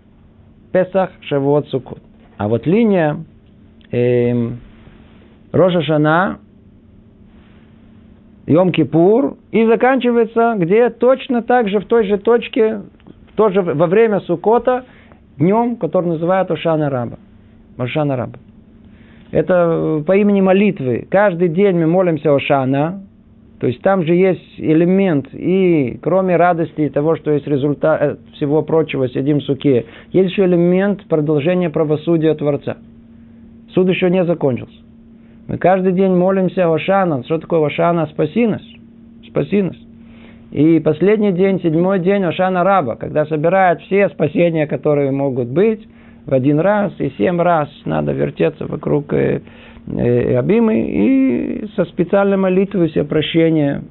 [0.74, 2.02] Песах, Шавуот, Сукот.
[2.36, 3.24] А вот линия
[3.94, 4.60] эм,
[5.52, 6.40] Рожа Шана,
[8.48, 12.82] Йом Кипур, и заканчивается где точно так же, в той же точке,
[13.36, 14.86] тоже во время Сукота,
[15.38, 17.18] днем, который называют Ошана Раба.
[17.78, 18.38] Ошана Раба.
[19.32, 19.54] Это
[20.00, 21.08] э, по имени молитвы.
[21.10, 23.02] Каждый день мы молимся Ошана,
[23.60, 28.16] то есть там же есть элемент, и кроме радости и того, что есть результат э,
[28.34, 32.78] всего прочего, сидим в суке, есть еще элемент продолжения правосудия Творца.
[33.74, 34.76] Суд еще не закончился.
[35.52, 37.26] Мы каждый день молимся Ошана.
[37.26, 38.06] Что такое Ошана?
[38.06, 38.62] Спаси нас.
[39.28, 39.76] Спаси нас.
[40.52, 45.86] И последний день, седьмой день Ошана Раба, когда собирают все спасения, которые могут быть,
[46.26, 49.42] в один раз и семь раз надо вертеться вокруг э,
[49.88, 53.84] э, Абимы и со специальной молитвой все прощения,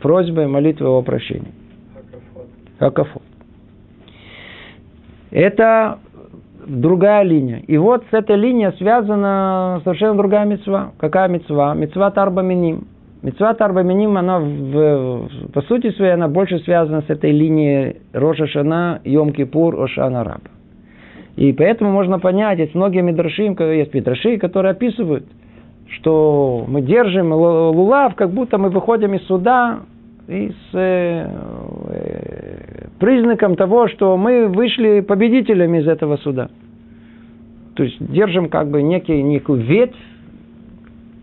[0.00, 1.50] просьбой молитвы о прощении.
[2.78, 3.22] Хакафот.
[5.32, 5.98] Это
[6.66, 7.62] другая линия.
[7.66, 10.92] И вот с этой линией связана совершенно другая мецва.
[10.98, 11.74] Какая мецва?
[11.74, 12.86] Мецва Тарбаминим.
[13.22, 19.00] Мецва Тарбаминим, она в, по сути своей, она больше связана с этой линией Роша Шана,
[19.04, 20.50] Йом Кипур, Ошана Раба.
[21.36, 25.24] И поэтому можно понять, есть многие мидрашим, есть мидраши, которые описывают,
[25.88, 29.80] что мы держим лулав, как будто мы выходим из суда,
[30.28, 31.26] из э,
[32.98, 36.48] признаком того, что мы вышли победителями из этого суда.
[37.74, 39.96] То есть держим как бы некий, некую ветвь,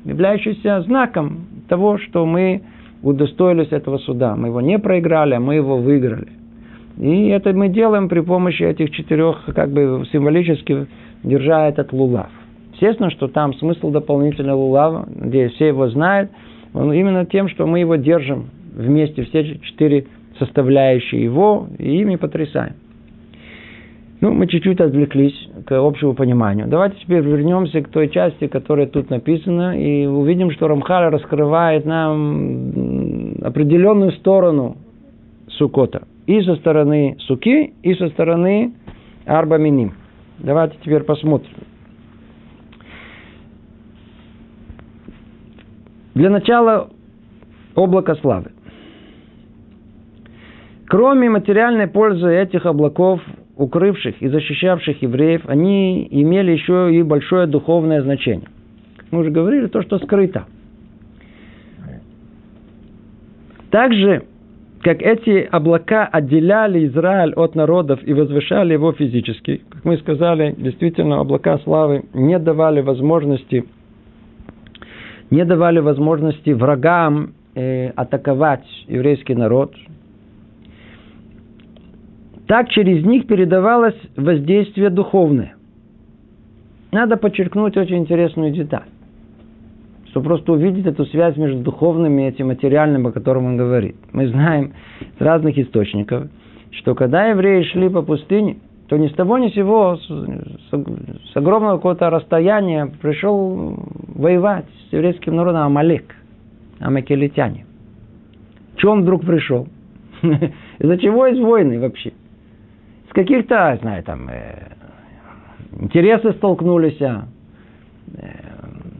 [0.03, 2.62] являющуюся знаком того, что мы
[3.01, 4.36] удостоились этого суда.
[4.36, 6.27] Мы его не проиграли, а мы его выиграли.
[6.97, 10.88] И это мы делаем при помощи этих четырех, как бы символически
[11.23, 12.29] держа этот лулав.
[12.73, 16.31] Естественно, что там смысл дополнительного лулава, надеюсь, все его знают,
[16.73, 20.05] он именно тем, что мы его держим вместе, все четыре
[20.41, 22.73] составляющие его, и ими потрясаем.
[24.21, 26.67] Ну, мы чуть-чуть отвлеклись к общему пониманию.
[26.67, 33.36] Давайте теперь вернемся к той части, которая тут написана, и увидим, что Рамхаль раскрывает нам
[33.43, 34.77] определенную сторону
[35.58, 36.04] Сукота.
[36.27, 38.73] И со стороны Суки, и со стороны
[39.25, 39.93] Арбаминим.
[40.39, 41.51] Давайте теперь посмотрим.
[46.13, 46.89] Для начала
[47.75, 48.51] облако славы.
[50.91, 53.21] Кроме материальной пользы этих облаков,
[53.56, 58.49] укрывших и защищавших евреев, они имели еще и большое духовное значение.
[59.10, 60.47] Мы уже говорили то, что скрыто.
[63.69, 64.23] Также,
[64.82, 71.21] как эти облака отделяли Израиль от народов и возвышали его физически, как мы сказали, действительно,
[71.21, 73.63] облака славы не давали возможности,
[75.30, 79.73] не давали возможности врагам э, атаковать еврейский народ,
[82.51, 85.53] так через них передавалось воздействие духовное.
[86.91, 88.89] Надо подчеркнуть очень интересную деталь,
[90.09, 93.95] чтобы просто увидеть эту связь между духовным и этим материальным, о котором он говорит.
[94.11, 94.73] Мы знаем
[95.17, 96.27] с разных источников,
[96.71, 98.57] что когда евреи шли по пустыне,
[98.89, 103.79] то ни с того ни с сего, с, огромного какого-то расстояния пришел
[104.13, 106.13] воевать с еврейским народом Амалек,
[106.81, 107.65] амакелитяне.
[108.75, 109.69] Чем вдруг пришел?
[110.21, 112.11] Из-за чего из войны вообще?
[113.12, 114.71] С каких-то, знаю, там, э,
[115.82, 117.21] интересы столкнулись, э,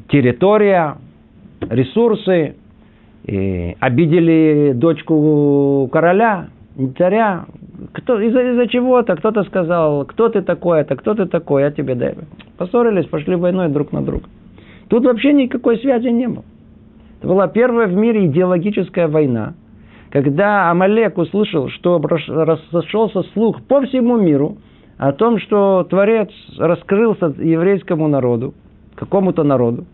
[0.10, 0.98] территория,
[1.62, 2.56] ресурсы,
[3.24, 6.48] и обидели дочку короля,
[6.98, 7.46] царя.
[7.94, 11.96] Кто, из-за, из-за чего-то кто-то сказал, кто ты такой, это кто ты такой, я тебе
[11.96, 12.16] дай.
[12.58, 14.26] Поссорились, пошли войной друг на друга.
[14.90, 16.44] Тут вообще никакой связи не было.
[17.20, 19.54] Это была первая в мире идеологическая война,
[20.12, 24.58] когда Амалек услышал, что разошелся слух по всему миру
[24.98, 28.54] о том, что Творец раскрылся еврейскому народу,
[28.96, 29.86] какому-то народу,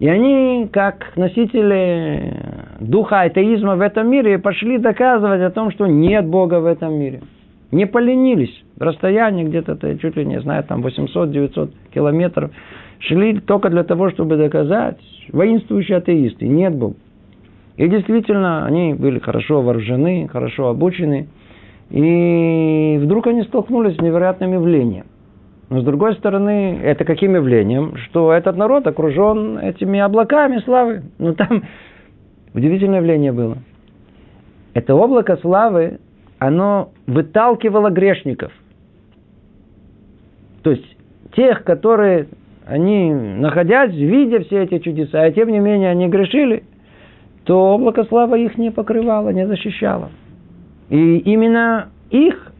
[0.00, 2.34] и они, как носители
[2.80, 7.22] духа атеизма в этом мире, пошли доказывать о том, что нет Бога в этом мире.
[7.70, 8.64] Не поленились.
[8.78, 12.50] Расстояние где-то, чуть ли не знаю, там 800-900 километров.
[12.98, 14.98] Шли только для того, чтобы доказать,
[15.32, 16.96] воинствующие атеисты, нет Бога.
[17.76, 21.28] И действительно, они были хорошо вооружены, хорошо обучены.
[21.90, 25.06] И вдруг они столкнулись с невероятным явлением.
[25.70, 27.96] Но с другой стороны, это каким явлением?
[27.96, 31.02] Что этот народ окружен этими облаками славы.
[31.18, 31.64] Ну там
[32.54, 33.58] удивительное явление было.
[34.72, 35.98] Это облако славы,
[36.38, 38.52] оно выталкивало грешников.
[40.62, 40.96] То есть
[41.34, 42.28] тех, которые,
[42.66, 46.62] они, находясь, видя все эти чудеса, а тем не менее они грешили–
[47.44, 50.10] то облако славы их не покрывало, не защищало.
[50.88, 52.52] И именно их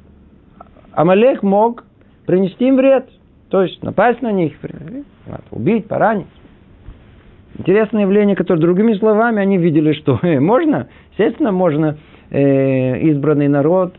[0.93, 1.85] Амалех мог
[2.27, 3.09] принести им вред.
[3.51, 4.55] То есть напасть на них,
[5.51, 6.27] убить, поранить.
[7.57, 11.99] Интересное явление, которое другими словами они видели, что э, можно, естественно, можно
[12.31, 13.95] э, избранный народ,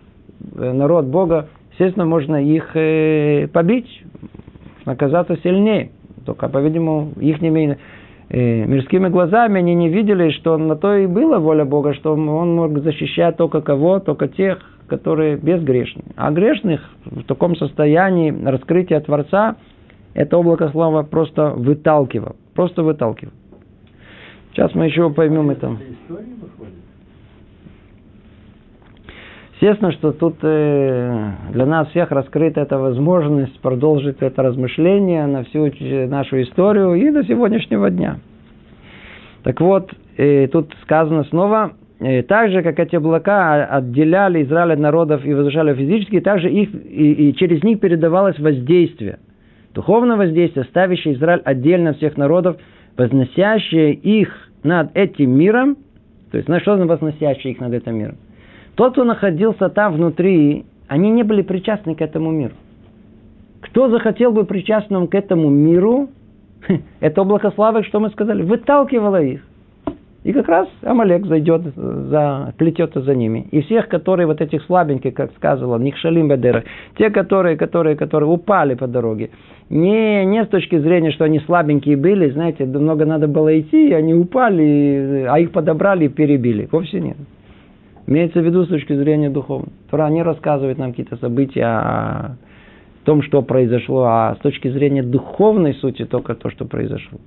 [0.57, 2.73] э, народ Бога, естественно, можно их
[3.51, 4.03] побить,
[4.83, 5.91] оказаться сильнее.
[6.25, 7.77] Только, по-видимому, их не э,
[8.29, 12.79] мирскими глазами они не видели, что на то и была воля Бога, что он мог
[12.79, 16.03] защищать только кого, только тех, которые безгрешны.
[16.15, 19.55] А грешных в таком состоянии раскрытия Творца
[20.13, 22.35] это облако слова просто выталкивало.
[22.53, 23.33] Просто выталкивало.
[24.53, 25.77] Сейчас мы еще поймем это.
[29.65, 35.71] Естественно, что тут э, для нас всех раскрыта эта возможность продолжить это размышление на всю
[36.07, 38.19] нашу историю и до сегодняшнего дня.
[39.41, 44.79] Так вот, э, тут сказано снова, э, так же, как эти облака отделяли Израиль от
[44.79, 49.17] народов и возвышали физически, также их, и, и через них передавалось воздействие.
[49.73, 52.57] Духовное воздействие, ставящее Израиль отдельно от всех народов,
[52.97, 54.29] возносящее их
[54.61, 55.77] над этим миром,
[56.29, 58.17] то есть, на что возносящее их над этим миром?
[58.75, 62.53] Тот, кто находился там внутри, они не были причастны к этому миру.
[63.61, 66.09] Кто захотел быть причастным к этому миру,
[66.99, 69.41] это облако славы, что мы сказали, выталкивало их.
[70.23, 73.47] И как раз Амалек зайдет, за, плетется за ними.
[73.51, 76.63] И всех, которые вот этих слабеньких, как сказала, Нихшалим Бадера,
[76.97, 79.29] те, которые, которые, которые упали по дороге,
[79.69, 83.93] не, не с точки зрения, что они слабенькие были, знаете, много надо было идти, и
[83.93, 86.67] они упали, а их подобрали и перебили.
[86.71, 87.17] Вовсе нет.
[88.07, 89.69] Имеется в виду с точки зрения духовной.
[89.89, 92.37] Тора не рассказывает нам какие-то события о
[93.03, 97.19] том, что произошло, а с точки зрения духовной сути только то, что произошло.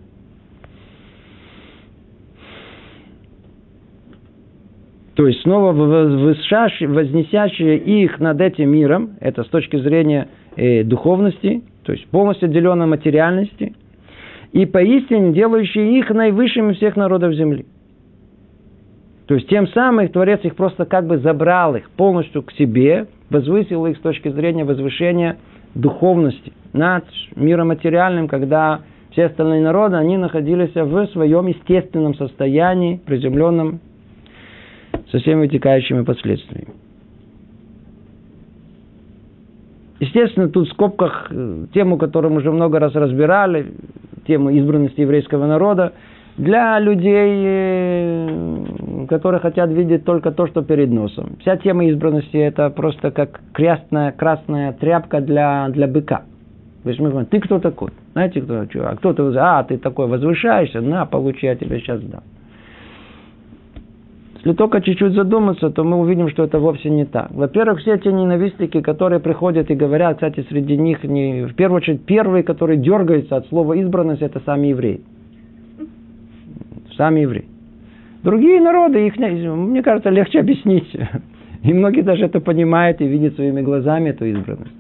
[5.14, 11.90] То есть снова вознесящие их над этим миром, это с точки зрения э, духовности, то
[11.90, 13.74] есть полностью отделенной материальности,
[14.52, 17.66] и поистине делающие их наивысшими всех народов земли.
[19.28, 23.84] То есть тем самым Творец их просто как бы забрал их полностью к себе, возвысил
[23.84, 25.36] их с точки зрения возвышения
[25.74, 27.04] духовности над
[27.36, 33.80] миром материальным, когда все остальные народы, они находились в своем естественном состоянии, приземленном
[35.10, 36.72] со всеми вытекающими последствиями.
[40.00, 43.74] Естественно, тут в скобках э, тему, которую мы уже много раз разбирали,
[44.26, 45.92] тему избранности еврейского народа,
[46.38, 51.36] для людей, э, которые хотят видеть только то, что перед носом.
[51.40, 56.22] Вся тема избранности– это просто как красная, красная тряпка для, для быка.
[56.84, 57.90] То есть мы говорим, ты кто такой?
[58.12, 58.54] Знаете, кто?
[58.60, 62.22] А кто-то, а, ты такой возвышаешься, на, получи, я тебе сейчас дам.
[64.36, 67.32] Если только чуть-чуть задуматься, то мы увидим, что это вовсе не так.
[67.32, 72.04] Во-первых, все те ненавистники, которые приходят и говорят, кстати, среди них, не, в первую очередь,
[72.04, 75.00] первые, которые дергаются от слова избранность, это сами евреи.
[76.98, 77.46] Сами евреи.
[78.24, 80.94] Другие народы, их, мне кажется, легче объяснить.
[81.62, 84.74] И многие даже это понимают и видят своими глазами эту избранность.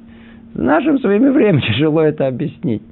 [0.54, 2.82] В нашем своем время тяжело это объяснить.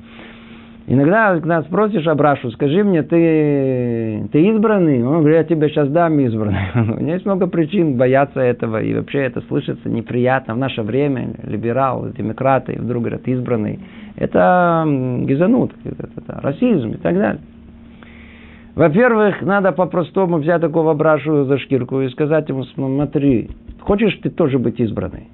[0.88, 5.02] Иногда, когда спросишь Абрашу, скажи мне, ты, ты избранный?
[5.04, 6.60] Он говорит, я тебе сейчас дам избранный.
[6.74, 11.30] У меня есть много причин бояться этого, и вообще это слышится неприятно в наше время.
[11.42, 13.80] Либерал, демократы, вдруг говорят, избранный.
[14.14, 17.40] Это гизанут, это, это расизм и так далее.
[18.76, 23.48] Во-первых, надо по-простому взять такого Абрашу за шкирку и сказать ему, смотри,
[23.80, 25.28] хочешь ты тоже быть избранный?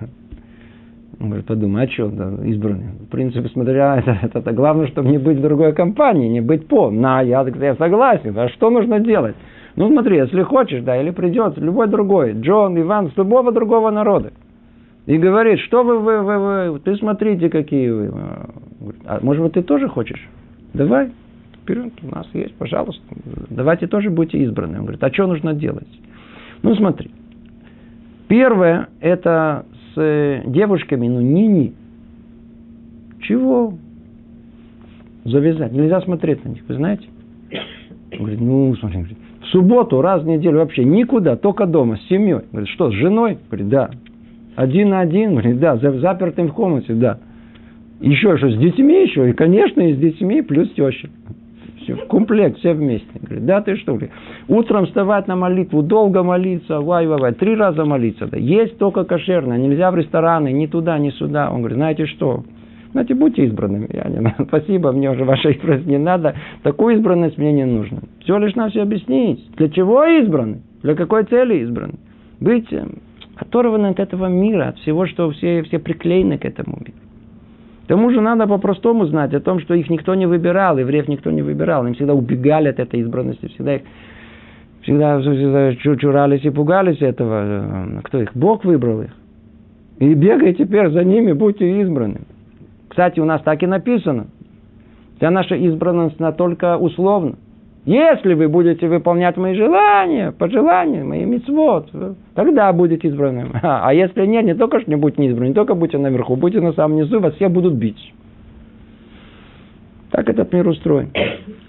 [1.20, 2.92] Он говорит, подумай, а что, да, избранный?
[3.06, 6.68] В принципе, смотря, это, это, это главное, чтобы не быть в другой компании, не быть
[6.68, 6.90] по.
[6.90, 9.36] На, я, я согласен, а что нужно делать?
[9.76, 14.32] Ну, смотри, если хочешь, да, или придет любой другой, Джон, Иван, с любого другого народа.
[15.04, 18.10] И говорит, что вы, вы, вы, вы, ты смотрите, какие вы.
[19.04, 20.26] А может быть, ты тоже хочешь?
[20.72, 21.10] Давай,
[21.66, 23.02] вперед, у нас есть, пожалуйста.
[23.50, 24.78] Давайте тоже будьте избраны.
[24.78, 25.88] Он говорит, а что нужно делать?
[26.62, 27.10] Ну, смотри.
[28.28, 31.74] Первое, это с девушками, ну, ни-ни.
[33.22, 33.74] Чего?
[35.24, 35.72] Завязать.
[35.72, 37.08] Нельзя смотреть на них, вы знаете?
[38.12, 39.04] Он говорит, ну, смотри,
[39.42, 42.42] в субботу раз в неделю вообще никуда, только дома, с семьей.
[42.52, 43.38] Говорит, что, с женой?
[43.48, 43.90] Говорит, да.
[44.54, 45.32] Один на один?
[45.32, 47.18] Говорит, да, запертым в комнате, да.
[48.00, 49.30] Еще что, с детьми еще?
[49.30, 51.08] И, конечно, и с детьми, плюс теща.
[51.86, 53.06] Все, в комплект, все вместе.
[53.14, 53.92] Говорит, да ты что?
[53.92, 54.10] Говорит,
[54.48, 58.26] утром вставать на молитву, долго молиться, вай, вай, вай, три раза молиться.
[58.26, 58.36] Да.
[58.36, 61.48] Есть только кошерное, нельзя в рестораны, ни туда, ни сюда.
[61.48, 62.42] Он говорит, знаете что?
[62.90, 63.88] Знаете, будьте избранными.
[63.92, 66.34] Я не, спасибо, мне уже ваша избранность не надо.
[66.64, 68.00] Такую избранность мне не нужно.
[68.24, 69.48] Все лишь на все объяснить.
[69.56, 70.62] Для чего избраны?
[70.82, 71.94] Для какой цели избраны?
[72.40, 72.66] Быть
[73.36, 76.98] оторваны от этого мира, от всего, что все, все приклеены к этому миру.
[77.86, 81.30] К тому же надо по-простому знать о том, что их никто не выбирал, евреев никто
[81.30, 81.84] не выбирал.
[81.84, 83.82] Они всегда убегали от этой избранности, всегда их
[84.82, 88.00] всегда, всегда чурались и пугались этого.
[88.02, 88.30] Кто их?
[88.34, 89.10] Бог выбрал их.
[90.00, 92.22] И бегай теперь за ними, будьте избраны.
[92.88, 94.26] Кстати, у нас так и написано.
[95.18, 97.36] Вся наша избранность настолько условна.
[97.86, 101.88] Если вы будете выполнять мои желания, пожелания, мои мецвод,
[102.34, 103.52] тогда будете избранным.
[103.62, 106.60] А, если нет, не только что не будете не избранным, не только будете наверху, будете
[106.60, 108.12] на самом низу, вас все будут бить.
[110.10, 111.12] Так этот мир устроен.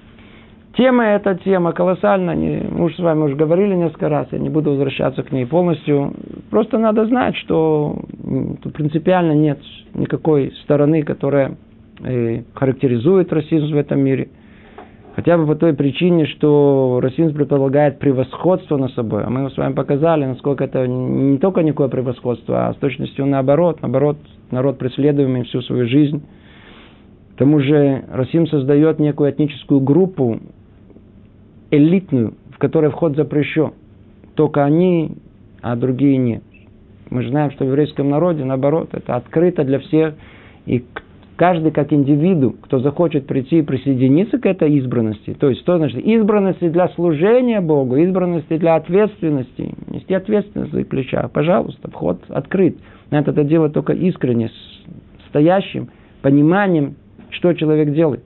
[0.75, 2.35] Тема эта тема колоссальная.
[2.67, 6.13] Мы уже с вами уже говорили несколько раз, я не буду возвращаться к ней полностью.
[6.49, 7.95] Просто надо знать, что
[8.63, 9.59] тут принципиально нет
[9.93, 11.57] никакой стороны, которая
[12.03, 14.29] э, характеризует расизм в этом мире–
[15.17, 19.23] Хотя бы по той причине, что расизм предполагает превосходство на собой.
[19.23, 23.81] А мы с вами показали, насколько это не только никакое превосходство, а с точностью наоборот.
[23.81, 24.17] Наоборот,
[24.51, 26.21] народ преследуемый всю свою жизнь.
[27.33, 30.39] К тому же расизм создает некую этническую группу,
[31.71, 33.71] элитную, в которой вход запрещен.
[34.35, 35.17] Только они,
[35.63, 36.43] а другие нет.
[37.09, 40.13] Мы же знаем, что в еврейском народе, наоборот, это открыто для всех.
[40.67, 40.85] И
[41.37, 46.03] каждый как индивиду, кто захочет прийти и присоединиться к этой избранности, то есть что значит
[46.03, 52.77] избранности для служения Богу, избранности для ответственности, нести ответственность за плеча, пожалуйста, вход открыт.
[53.11, 55.89] Надо это делать только искренне, с стоящим
[56.21, 56.95] пониманием,
[57.29, 58.23] что человек делает.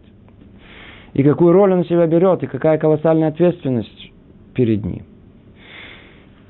[1.13, 4.11] И какую роль он себя берет, и какая колоссальная ответственность
[4.55, 5.03] перед ним.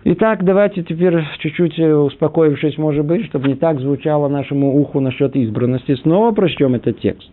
[0.03, 5.35] Итак, давайте теперь чуть-чуть э, успокоившись, может быть, чтобы не так звучало нашему уху насчет
[5.35, 7.29] избранности, снова прочтем этот текст.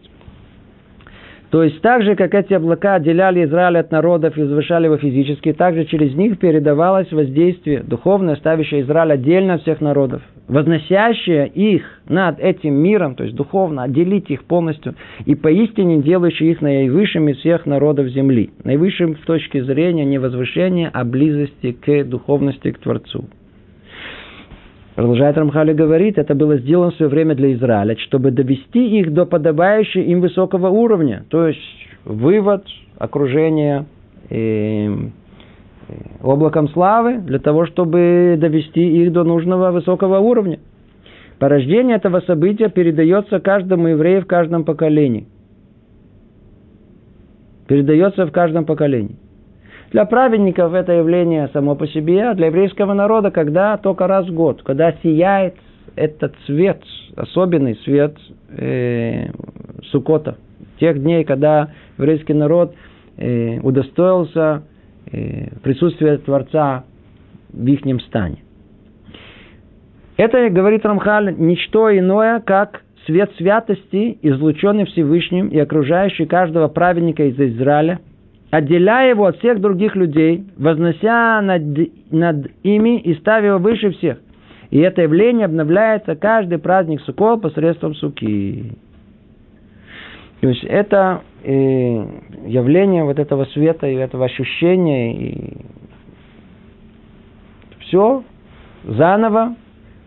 [1.50, 5.54] То есть так же, как эти облака отделяли Израиль от народов и возвышали его физически,
[5.54, 11.82] так же через них передавалось воздействие духовное, ставящее Израиль отдельно от всех народов, возносящее их
[12.08, 14.94] над этим миром, то есть духовно отделить их полностью,
[15.26, 18.50] и поистине делающее их наивысшими всех народов земли.
[18.64, 23.26] Наивысшим в точке зрения не возвышения, а близости к духовности, к Творцу.
[24.94, 29.26] Продолжает Рамхали говорит, это было сделано в свое время для Израиля, чтобы довести их до
[29.26, 31.24] подобающего им высокого уровня.
[31.28, 31.60] То есть
[32.04, 32.64] вывод,
[32.98, 33.86] окружение
[34.28, 34.88] э,
[36.22, 40.58] облаком славы для того, чтобы довести их до нужного высокого уровня.
[41.38, 45.26] Порождение этого события передается каждому еврею в каждом поколении.
[47.68, 49.16] Передается в каждом поколении.
[49.92, 54.34] Для праведников это явление само по себе, а для еврейского народа, когда только раз в
[54.34, 55.54] год, когда сияет
[55.96, 56.82] этот цвет,
[57.16, 58.16] особенный свет
[58.50, 59.30] э,
[59.90, 60.36] Сукота,
[60.78, 62.74] тех дней, когда еврейский народ
[63.16, 64.62] э, удостоился
[65.12, 66.84] э, присутствия Творца
[67.52, 68.38] в их стане.
[70.16, 77.38] Это, говорит Рамхаль, ничто иное, как свет святости, излученный Всевышним и окружающий каждого праведника из
[77.38, 78.00] Израиля–
[78.50, 81.62] отделяя его от всех других людей, вознося над,
[82.10, 84.18] над ими и ставя его выше всех.
[84.70, 88.72] И это явление обновляется каждый праздник Суккот посредством Суки.
[90.40, 92.06] То есть это э,
[92.46, 95.56] явление вот этого света и этого ощущения, и
[97.80, 98.22] все
[98.84, 99.56] заново,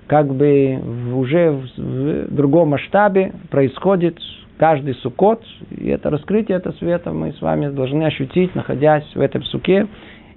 [0.08, 0.80] как бы
[1.16, 4.20] уже в другом масштабе происходит
[4.58, 9.44] каждый сукот, и это раскрытие этого света мы с вами должны ощутить, находясь в этом
[9.44, 9.88] суке.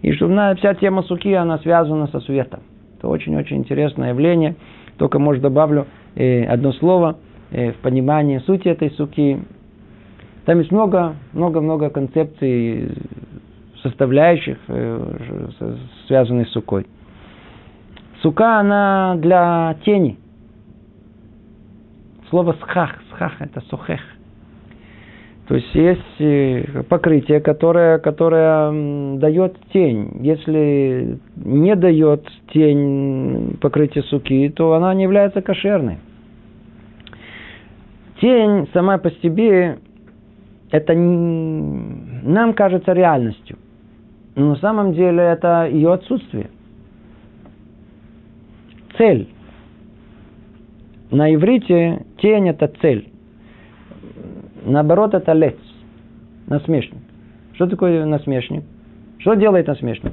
[0.00, 2.60] И чтобы вся тема суки, она связана со светом.
[2.98, 4.56] Это очень-очень интересное явление.
[4.96, 7.18] Только, может, добавлю э, одно слово
[7.50, 9.40] э, в понимании сути этой суки.
[10.44, 12.90] Там есть много, много-много концепций,
[13.82, 15.48] составляющих, э,
[16.06, 16.86] связанных с сукой.
[18.22, 20.18] Сука, она для тени.
[22.30, 24.00] Слово схах, схах это сухех.
[25.48, 30.20] То есть есть э, покрытие, которое, которое дает тень.
[30.20, 35.98] Если не дает тень покрытие суки, то она не является кошерной.
[38.20, 39.78] Тень сама по себе
[40.70, 43.58] это нам кажется реальностью.
[44.34, 46.50] Но на самом деле это ее отсутствие.
[48.96, 49.28] Цель.
[51.10, 53.08] На иврите тень это цель.
[54.64, 55.56] Наоборот, это лец,
[56.46, 57.02] насмешник.
[57.52, 58.64] Что такое насмешник?
[59.18, 60.12] Что делает насмешник?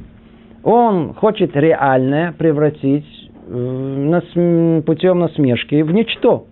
[0.64, 3.06] Он хочет реальное превратить
[3.48, 6.46] путем насмешки в ничто.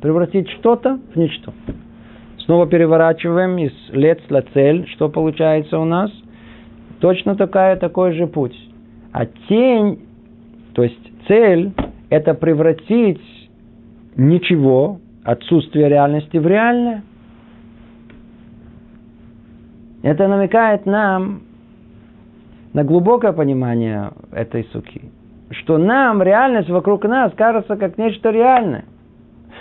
[0.00, 1.52] Превратить что-то в ничто.
[2.44, 4.86] Снова переворачиваем из лец на цель.
[4.88, 6.10] Что получается у нас?
[7.00, 8.56] Точно такая, такой же путь.
[9.12, 10.00] А тень,
[10.74, 11.72] то есть цель,
[12.10, 13.20] это превратить
[14.16, 17.02] ничего, отсутствие реальности в реальное–
[20.04, 21.44] это намекает нам
[22.74, 25.00] на глубокое понимание этой суки.
[25.50, 28.84] Что нам реальность вокруг нас кажется как нечто реальное.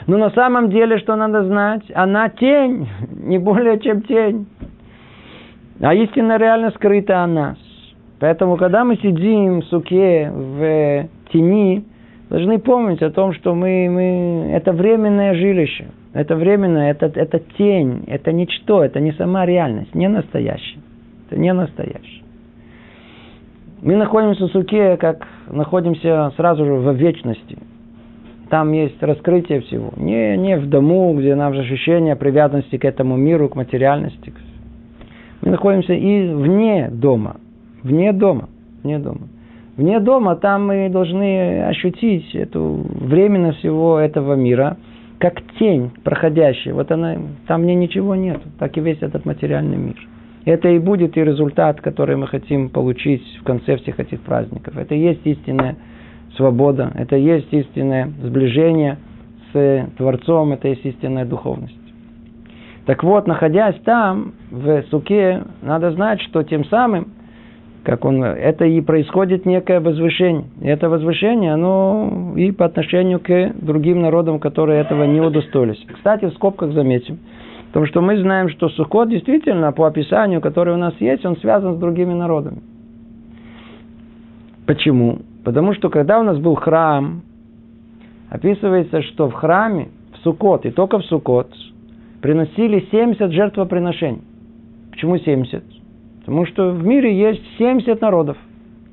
[0.07, 2.87] Но на самом деле, что надо знать, она тень,
[3.23, 4.47] не более чем тень.
[5.81, 7.57] А истинно реально скрыта о нас.
[8.19, 11.85] Поэтому, когда мы сидим в суке, в тени,
[12.29, 18.03] должны помнить о том, что мы, мы, это временное жилище– это временно, это, это тень,
[18.05, 20.79] это ничто, это не сама реальность, не настоящая.
[21.27, 22.23] Это не настоящее.
[23.81, 27.57] Мы находимся в суке, как находимся сразу же в вечности.
[28.53, 29.91] Там есть раскрытие всего.
[29.97, 34.31] Не, не в дому, где нам же ощущение привязанности к этому миру, к материальности.
[35.41, 37.37] Мы находимся и вне дома.
[37.81, 38.49] Вне дома.
[38.83, 39.21] Вне дома.
[39.75, 44.77] Вне дома там мы должны ощутить эту временно всего этого мира–
[45.17, 46.75] как тень проходящая.
[46.75, 49.95] Вот она, там мне ничего нет, так и весь этот материальный мир.
[50.45, 54.77] Это и будет и результат, который мы хотим получить в конце всех этих праздников.
[54.77, 55.77] Это и есть истинная
[56.35, 58.97] свобода, это и есть истинное сближение
[59.51, 61.77] с Творцом, это и есть истинная духовность.
[62.85, 67.13] Так вот, находясь там, в суке, надо знать, что тем самым,
[67.83, 70.45] как он, это и происходит некое возвышение.
[70.61, 75.81] И это возвышение, оно и по отношению к другим народам, которые этого не удостоились.
[75.93, 77.19] Кстати, в скобках заметим,
[77.67, 81.75] потому что мы знаем, что Сукот действительно, по описанию, которое у нас есть, он связан
[81.75, 82.61] с другими народами.
[84.65, 85.19] Почему?
[85.43, 87.21] Потому что когда у нас был храм,
[88.29, 91.53] описывается, что в храме, в Сукот, и только в Сукот,
[92.21, 94.21] приносили 70 жертвоприношений.
[94.91, 95.63] Почему 70?
[96.19, 98.37] Потому что в мире есть 70 народов.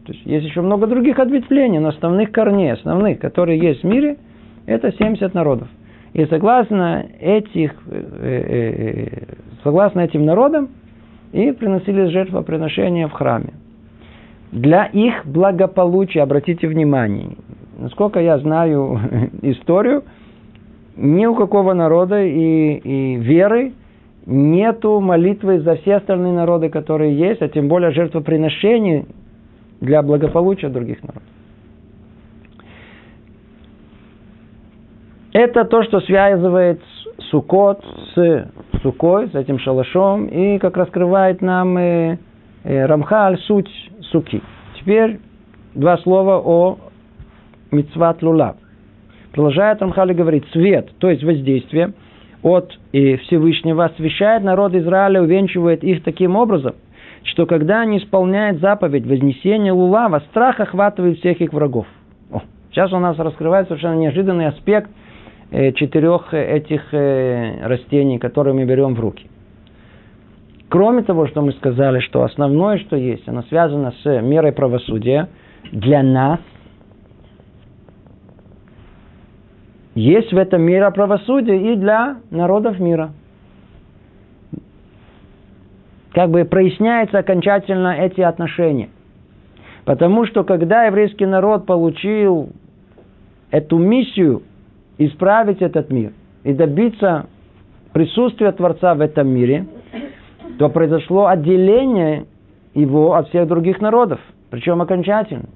[0.05, 4.17] То есть есть еще много других ответвлений, но основных корней, основных, которые есть в мире,
[4.67, 5.69] это 70 народов.
[6.13, 10.71] И согласно, этих, э, э, э, согласно этим народам,
[11.31, 13.53] и приносили жертвоприношения в храме
[14.53, 17.37] для их благополучия, обратите внимание,
[17.79, 19.01] насколько я знаю
[19.43, 20.05] историю,
[20.97, 23.73] ни у какого народа и, и веры
[24.27, 29.07] нету молитвы за все остальные народы, которые есть, а тем более жертвоприношений
[29.81, 31.23] для благополучия других народов.
[35.33, 36.81] Это то, что связывает
[37.31, 37.85] Сукот
[38.15, 38.51] с
[38.83, 42.19] Сукой, с этим шалашом, и как раскрывает нам э,
[42.65, 43.71] э, Рамхаль суть
[44.11, 44.43] суки.
[44.79, 45.19] Теперь
[45.75, 46.79] два слова о
[47.71, 48.57] мицват лулав.
[49.33, 51.93] Продолжает Рамхали говорить, свет, то есть воздействие
[52.43, 56.75] от и Всевышнего освещает народ Израиля, увенчивает их таким образом,
[57.23, 61.87] что когда они исполняют заповедь вознесения лулава, страх охватывает всех их врагов.
[62.33, 62.41] О,
[62.71, 64.91] сейчас у нас раскрывается совершенно неожиданный аспект
[65.51, 69.29] э, четырех этих э, растений, которые мы берем в руки.
[70.71, 75.29] Кроме того, что мы сказали, что основное, что есть, оно связано с мерой правосудия,
[75.73, 76.39] для нас
[79.97, 83.11] есть в этом мире правосудие и для народов мира.
[86.13, 88.91] Как бы проясняется окончательно эти отношения.
[89.85, 92.51] Потому что когда еврейский народ получил
[93.51, 94.45] эту миссию
[94.99, 96.13] исправить этот мир
[96.45, 97.27] и добиться
[97.93, 99.67] присутствия Творца в этом мире–
[100.61, 102.27] то произошло отделение
[102.75, 105.49] его от всех других народов, причем окончательно.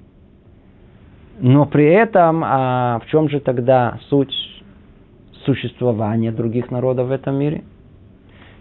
[1.41, 4.33] Но при этом, а в чем же тогда суть
[5.45, 7.65] существования других народов в этом мире?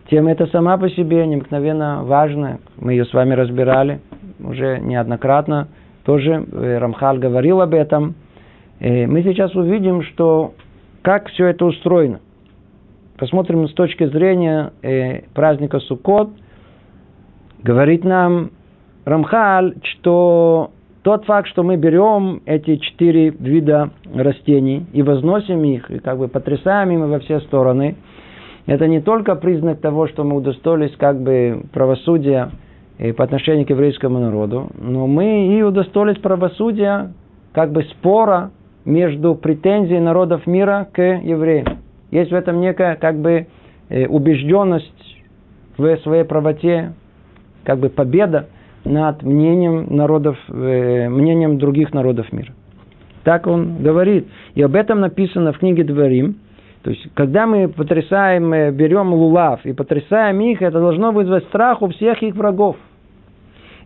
[0.09, 2.59] Тема эта сама по себе необыкновенно важная.
[2.75, 4.01] Мы ее с вами разбирали
[4.43, 5.69] уже неоднократно.
[6.03, 8.15] Тоже э, Рамхал говорил об этом.
[8.81, 10.55] И э, мы сейчас увидим, что
[11.03, 12.19] как все это устроено–
[13.17, 16.29] посмотрим с точки зрения э, праздника Суккот,
[17.63, 18.51] говорит нам
[19.05, 20.71] Рамхаль, что
[21.03, 26.27] тот факт, что мы берем эти четыре вида растений и возносим их, и как бы
[26.27, 27.95] потрясаем им во все стороны,
[28.65, 32.51] это не только признак того, что мы удостоились как бы правосудия
[32.97, 37.13] э, по отношению к еврейскому народу, но мы и удостоились правосудия
[37.51, 38.51] как бы спора
[38.85, 41.82] между претензией народов мира к евреям.
[42.13, 43.47] Есть в этом некая как бы
[43.89, 45.23] э, убежденность
[45.77, 46.93] в своей правоте,
[47.63, 48.49] как бы победа
[48.85, 52.53] над мнением народов, э, мнением других народов мира.
[53.23, 54.27] Так он говорит.
[54.53, 56.35] И об этом написано в книге Дворим.
[56.83, 61.81] То есть, когда мы потрясаем, э, берем лулав и потрясаем их, это должно вызвать страх
[61.81, 62.75] у всех их врагов.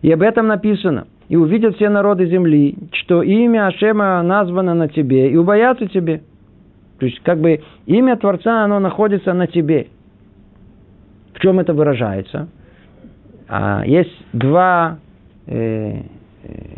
[0.02, 1.06] И об этом написано.
[1.30, 6.20] И увидят все народы земли, что имя Ашема названо на тебе, и убоятся тебе.
[6.98, 9.88] То есть, как бы имя Творца, оно находится на тебе.
[11.34, 12.48] В чем это выражается?
[13.48, 14.98] А, есть два,
[15.46, 16.02] э,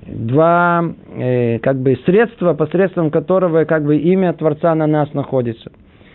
[0.06, 0.84] два
[1.16, 5.72] э, как бы средства, посредством которого как бы имя Творца на нас находится.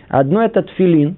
[0.08, 1.16] Одно это тфилин,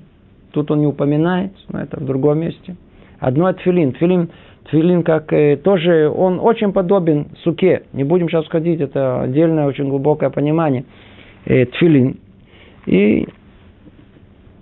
[0.52, 2.76] тут он не упоминает, но это в другом месте.
[3.20, 3.92] Одно это тфилин.
[3.92, 4.30] Тфилин,
[4.64, 7.82] тфилин как э, тоже, он очень подобен суке.
[7.92, 10.84] Не будем сейчас ходить, это отдельное очень глубокое понимание.
[11.44, 12.18] Э, тфилин.
[12.88, 13.28] И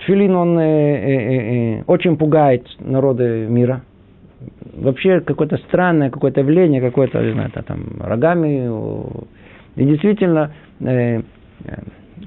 [0.01, 3.83] Тфилин, он э, э, э, очень пугает народы мира.
[4.77, 8.69] Вообще какое-то странное какое-то явление, какое-то, не знаю, там, рогами.
[9.77, 10.51] И действительно,
[10.81, 11.23] э,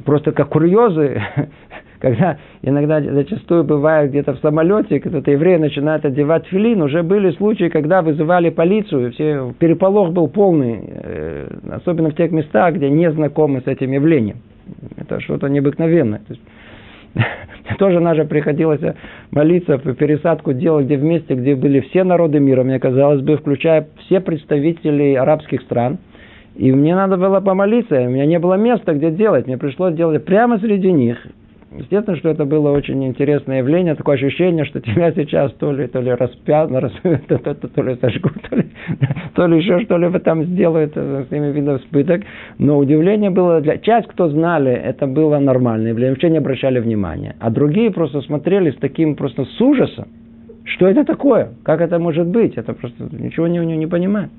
[0.05, 1.21] просто как курьезы,
[1.99, 7.67] когда иногда зачастую бывает где-то в самолете, когда евреи начинают одевать филин, уже были случаи,
[7.67, 13.59] когда вызывали полицию, все, переполох был полный, э, особенно в тех местах, где не знакомы
[13.59, 14.37] с этим явлением.
[14.97, 16.19] Это что-то необыкновенное.
[16.19, 16.41] То есть,
[17.79, 18.81] тоже даже приходилось
[19.31, 24.19] молиться, пересадку делать где вместе, где были все народы мира, мне казалось бы, включая все
[24.19, 25.99] представители арабских стран.
[26.55, 29.47] И мне надо было помолиться, у меня не было места, где делать.
[29.47, 31.17] Мне пришлось делать прямо среди них.
[31.79, 36.01] Естественно, что это было очень интересное явление, такое ощущение, что тебя сейчас то ли, то
[36.01, 36.69] ли распят,
[37.27, 38.65] то, то, то, ли сожгут, то ли,
[39.35, 42.23] то ли еще что-либо там сделают э, с ними видов спыток.
[42.57, 43.77] Но удивление было для...
[43.77, 47.35] Часть, кто знали, это было нормально, явление, вообще не обращали внимания.
[47.39, 50.09] А другие просто смотрели с таким просто с ужасом.
[50.65, 51.53] Что это такое?
[51.63, 52.55] Как это может быть?
[52.57, 54.31] Это просто ничего не, не, не понимают.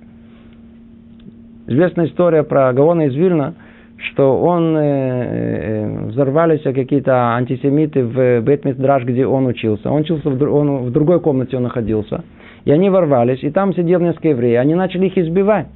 [1.66, 3.54] Известная история про Гаона из Вильна–
[4.00, 9.90] что он э, э, взорвались какие-то антисемиты в Бетмисдраж, где он учился.
[9.90, 12.24] Он учился, в, он в другой комнате он находился.
[12.64, 14.60] И они ворвались, и там сидел несколько евреев.
[14.60, 15.66] Они начали их избивать.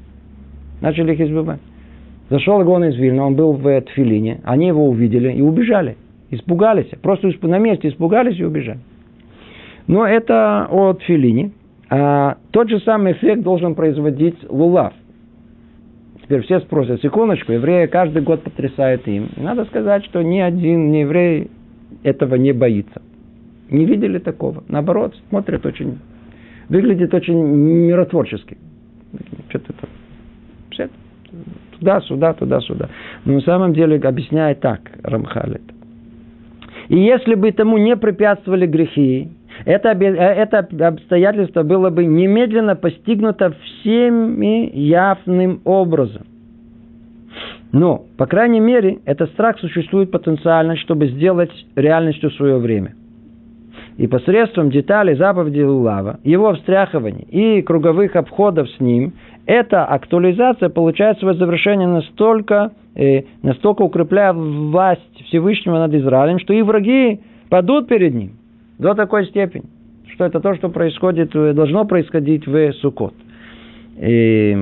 [0.81, 1.61] Начали их избивать.
[2.31, 4.41] Зашел он из Вильна, он был в Тфилине.
[4.45, 5.97] Они его увидели и убежали.
[6.31, 6.89] Испугались.
[7.03, 8.79] Просто на месте испугались и убежали.
[9.87, 11.53] Но это о Тфилине.
[11.91, 14.95] А тот же самый эффект должен производить лулав.
[16.25, 19.29] Теперь все спросят, секундочку, евреи каждый год потрясают им.
[19.37, 21.51] И надо сказать, что ни один ни еврей
[22.03, 23.03] этого не боится.
[23.70, 24.64] Не видели такого.
[24.68, 25.99] Наоборот, смотрят очень,
[26.70, 28.57] выглядит очень миротворчески.
[29.51, 29.75] Что-то
[30.70, 30.89] все
[31.79, 32.89] туда-сюда, туда-сюда.
[33.27, 35.62] Но на самом деле объясняет так Рамхалит.
[36.89, 39.29] И если бы тому не препятствовали грехи,
[39.64, 46.22] это, это обстоятельство было бы немедленно постигнуто всеми явным образом.
[47.72, 52.94] Но, по крайней мере, этот страх существует потенциально, чтобы сделать реальностью свое время.
[53.96, 59.12] И посредством деталей заповеди Лулава, его встряхивания и круговых обходов с ним,
[59.46, 66.62] эта актуализация получает свое завершение настолько, э, настолько укрепляя власть Всевышнего над Израилем, что и
[66.62, 68.32] враги падут перед ним.
[68.79, 69.64] До такой степени,
[70.12, 73.14] что это то, что происходит, э, должно происходить в Сукот.
[73.99, 74.57] И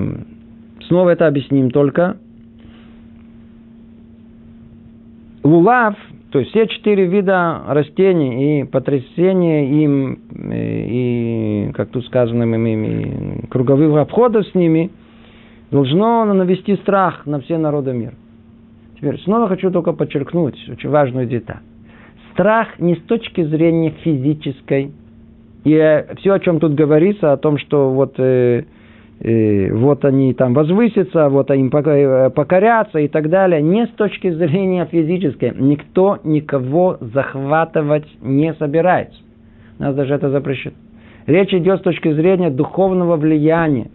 [0.89, 2.19] снова это объясним только.
[5.43, 5.97] Лулав,
[6.31, 13.47] то есть все четыре вида растений и потрясение им, э, и, как тут сказано, и
[13.49, 14.91] круговых обходов с ними,
[15.71, 18.15] должно навести страх на все народы мира.
[18.97, 21.63] Теперь снова хочу только подчеркнуть очень важную деталь.
[22.33, 24.93] Страх не с точки зрения физической.
[25.65, 28.65] И э, все, о чем тут говорится, о том, что вот, э,
[29.21, 34.31] э, вот они там возвысятся, вот они э, покорятся и так далее, не с точки
[34.31, 35.53] зрения физической.
[35.57, 39.21] Никто никого захватывать не собирается.
[39.79, 40.75] Нас даже это запрещено.
[41.27, 43.91] Речь идет с точки зрения духовного влияния.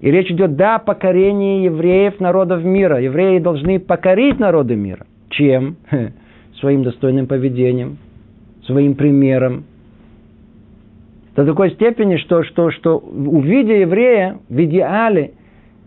[0.00, 2.98] И речь идет, да, о покорении евреев, народов мира.
[3.00, 5.04] Евреи должны покорить народы мира.
[5.28, 5.76] Чем?
[6.60, 7.98] своим достойным поведением,
[8.64, 9.64] своим примером.
[11.36, 15.32] До такой степени, что, что, что увидя еврея в идеале,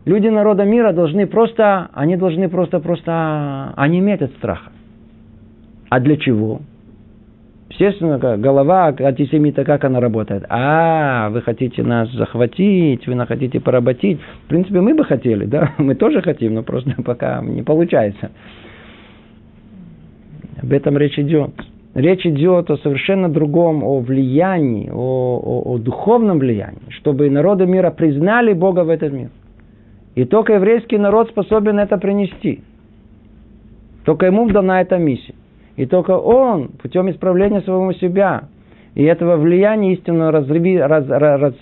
[0.06, 4.72] люди народа мира должны просто, они должны просто, просто онеметь от страха.
[5.90, 6.62] А для чего?
[7.70, 10.46] Естественно, голова антисемита, как она работает?
[10.48, 14.20] А, вы хотите нас захватить, вы нас хотите поработить.
[14.46, 18.32] В принципе, мы бы хотели, да, мы тоже хотим, но просто пока не получается.
[20.64, 21.52] Об этом речь идет.
[21.94, 27.92] Речь идет о совершенно другом, о влиянии, о, о, о духовном влиянии, чтобы народы мира
[27.92, 29.30] признали Бога в этот мир.
[30.16, 32.62] И только еврейский народ способен это принести.
[34.06, 35.36] Только ему дана эта миссия.
[35.76, 38.46] И только он, путем исправления своего себя
[38.96, 41.54] и этого влияния истинного разреби, раз, раз,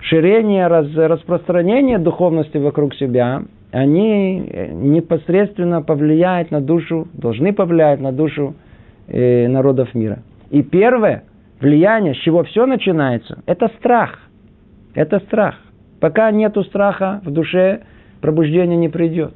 [0.00, 8.12] расширения, раз, распространения духовности вокруг себя, они э, непосредственно повлияют на душу, должны повлиять на
[8.12, 8.54] душу
[9.06, 10.20] э, народов мира.
[10.50, 11.24] И первое
[11.60, 14.18] влияние, с чего все начинается, это страх.
[14.94, 15.56] Это страх.
[16.00, 17.82] Пока нету страха в душе,
[18.20, 19.34] пробуждение не придет.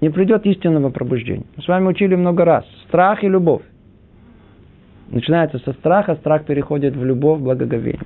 [0.00, 1.44] Не придет истинного пробуждения.
[1.56, 2.64] Мы с вами учили много раз.
[2.88, 3.62] Страх и любовь.
[5.10, 8.00] Начинается со страха, страх переходит в любовь, благоговение.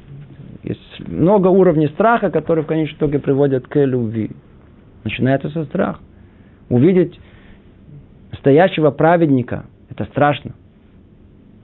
[0.62, 4.30] Есть много уровней страха, которые в конечном итоге приводят к любви.
[5.04, 6.00] Начинается со страха.
[6.70, 7.18] Увидеть
[8.32, 10.52] настоящего праведника– это страшно.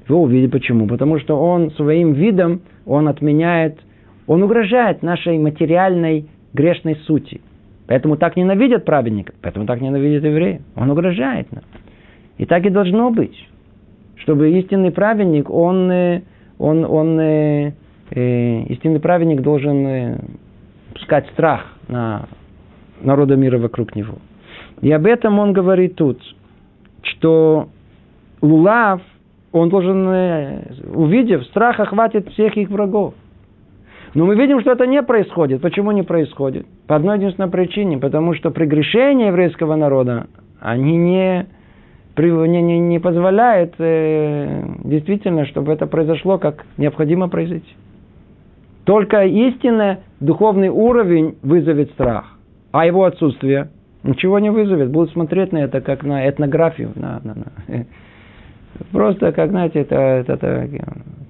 [0.08, 0.86] Его увидеть почему?
[0.86, 3.78] Потому что он своим видом, он отменяет,
[4.26, 7.40] он угрожает нашей материальной грешной сути.
[7.86, 10.62] Поэтому так ненавидят праведника, поэтому так ненавидят евреи.
[10.76, 11.64] Он угрожает нам.
[12.38, 13.48] И так и должно быть.
[14.16, 16.22] Чтобы истинный праведник, он, э,
[16.58, 17.72] он, он, э,
[18.10, 20.18] э, истинный праведник должен э,
[20.92, 22.28] пускать страх на
[23.02, 24.18] народа мира вокруг него.
[24.80, 26.20] И об этом он говорит тут,
[27.02, 27.68] что
[28.40, 29.02] Лулав,
[29.52, 30.62] он должен, э,
[30.94, 33.14] увидев, страх охватит всех их врагов.
[34.14, 35.60] Но мы видим, что это не происходит.
[35.60, 36.66] Почему не происходит?
[36.86, 37.98] По одной единственной причине.
[37.98, 40.26] Потому что прегрешения еврейского народа,
[40.60, 41.46] они не,
[42.16, 47.72] не, не, не позволяет э, действительно, чтобы это произошло, как необходимо произойти.
[48.84, 52.36] Только истинный духовный уровень вызовет страх,
[52.72, 53.70] а его отсутствие
[54.02, 54.90] ничего не вызовет.
[54.90, 56.92] Будут смотреть на это как на этнографию.
[56.94, 57.86] На, на, на.
[58.92, 60.68] Просто, как, знаете, это, это, это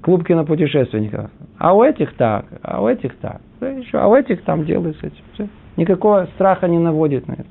[0.03, 1.31] клуб кинопутешественников.
[1.59, 3.41] А у этих так, а у этих так.
[3.93, 5.25] А у этих там делают с этим.
[5.35, 5.49] Все.
[5.77, 7.47] Никакого страха не наводит на это.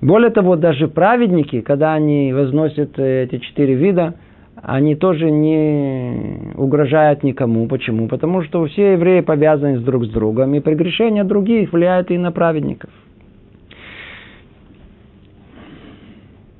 [0.00, 4.14] Более того, даже праведники, когда они возносят э, эти четыре вида,
[4.62, 7.66] они тоже не угрожают никому.
[7.66, 8.08] Почему?
[8.08, 12.30] Потому что все евреи повязаны с друг с другом, и прегрешения других влияют и на
[12.32, 12.90] праведников.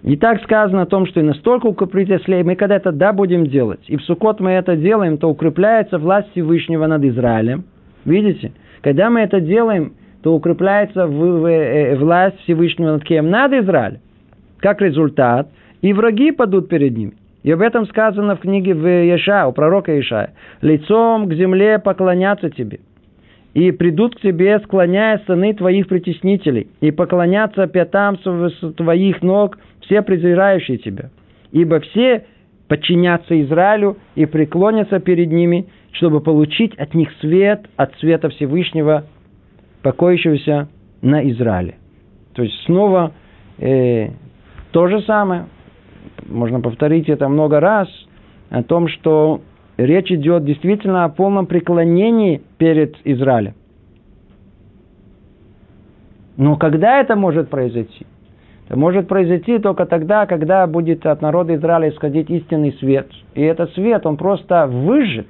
[0.03, 3.47] И так сказано о том, что и настолько укрепите слей, мы когда это да будем
[3.47, 7.65] делать, и в Сукот мы это делаем, то укрепляется власть Всевышнего над Израилем.
[8.07, 8.53] Видите?
[8.81, 9.93] Когда мы это делаем,
[10.23, 13.29] то укрепляется в, э, власть Всевышнего над кем?
[13.29, 14.01] Над Израилем.
[14.59, 15.49] Как результат,
[15.83, 17.13] и враги падут перед ними.
[17.43, 20.35] И об этом сказано в книге в Еша, у пророка Ишая.
[20.61, 22.81] «Лицом к земле поклонятся тебе,
[23.55, 28.17] и придут к тебе, склоняя сыны твоих притеснителей, и поклонятся пятам
[28.77, 31.11] твоих ног все презирающие тебя.
[31.51, 32.27] Ибо все
[32.69, 39.07] подчинятся Израилю и преклонятся перед ними, чтобы получить от них свет от света Всевышнего
[39.83, 40.69] покоящегося
[41.03, 41.75] на Израиле.
[42.35, 43.13] То есть снова
[43.59, 44.11] э,
[44.71, 45.47] то же самое,
[46.29, 47.89] можно повторить это много раз,
[48.51, 49.41] о том, что
[49.77, 53.55] речь идет действительно о полном преклонении перед Израилем.
[56.37, 58.07] Но когда это может произойти?
[58.67, 63.09] Это может произойти только тогда, когда будет от народа Израиля исходить истинный свет.
[63.35, 65.27] И этот свет, он просто выжжет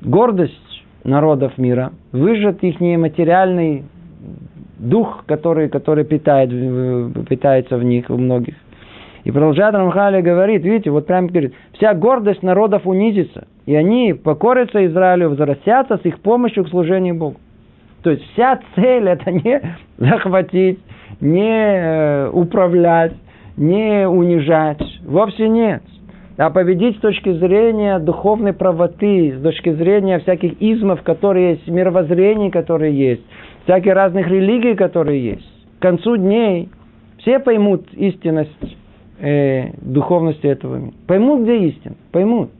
[0.00, 3.84] гордость народов мира, выжжет их материальный
[4.78, 6.50] дух, который, который питает,
[7.28, 8.54] питается в них, у многих.
[9.24, 14.84] И продолжает Рамхали говорит, видите, вот прямо говорит, вся гордость народов унизится, и они покорятся
[14.86, 17.36] Израилю, возвратятся с их помощью к служению Богу.
[18.02, 19.62] То есть вся цель это не
[19.98, 20.78] захватить,
[21.20, 23.14] не э, управлять,
[23.56, 24.82] не унижать.
[25.06, 25.82] Вовсе нет
[26.36, 32.50] а победить с точки зрения духовной правоты, с точки зрения всяких измов, которые есть, мировоззрений,
[32.50, 33.22] которые есть,
[33.64, 35.48] всяких разных религий, которые есть.
[35.78, 36.70] К концу дней
[37.18, 38.50] все поймут истинность
[39.18, 40.94] э, духовности этого мира.
[41.06, 41.94] Поймут, где истина.
[42.12, 42.50] Поймут.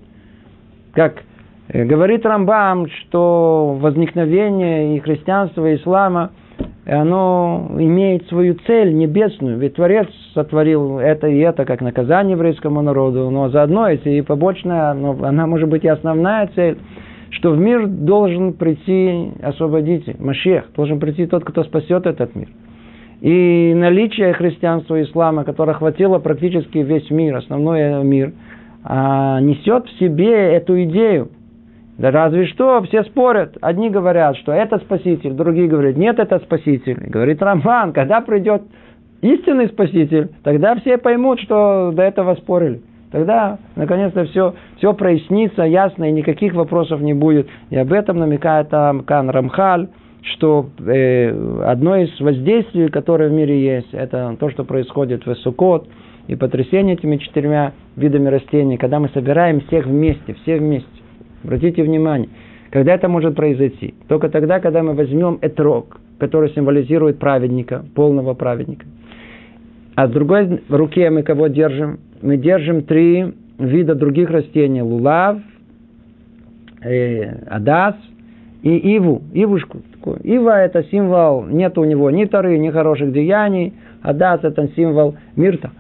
[0.92, 1.22] Как
[1.68, 6.30] э, говорит Рамбам, что возникновение и христианства, и ислама–
[6.86, 9.58] оно имеет свою цель небесную.
[9.58, 14.92] Ведь Творец сотворил это и это как наказание еврейскому народу, но заодно это и побочная,
[14.92, 16.78] но она может быть и основная цель,
[17.30, 22.48] что в мир должен прийти освободитель, Машех, должен прийти тот, кто спасет этот мир.
[23.24, 28.32] И наличие христианства и ислама, которое охватило практически весь мир, основной мир,
[28.84, 31.30] а, несет в себе эту идею–
[31.96, 33.56] да разве что, все спорят.
[33.60, 36.98] Одни говорят, что это спаситель, другие говорят, нет, это спаситель.
[37.06, 38.62] говорит Рамбан, когда придет
[39.20, 42.82] истинный спаситель, тогда все поймут, что до этого спорили.
[43.12, 47.46] Тогда, наконец-то, все, все прояснится ясно, и никаких вопросов не будет.
[47.70, 49.88] И об этом намекает там Кан Рамхаль,
[50.32, 55.88] что э, одно из воздействий, которое в мире есть, это то, что происходит в Сукот,
[56.26, 60.88] и потрясение этими четырьмя видами растений, когда мы собираем всех вместе, все вместе.
[61.42, 62.30] Обратите внимание,
[62.70, 63.94] когда это может произойти?
[64.08, 68.86] Только тогда, когда мы возьмем этрог, который символизирует праведника, полного праведника.
[69.94, 72.00] А с другой руке мы кого держим?
[72.22, 74.80] Мы держим три вида других растений.
[74.80, 75.38] Лулав,
[76.82, 77.94] э, адас
[78.62, 79.82] и иву, ивушку.
[80.22, 83.74] Ива– это символ, нет у него ни тары, ни хороших деяний.
[84.02, 85.70] Адас– это символ мирта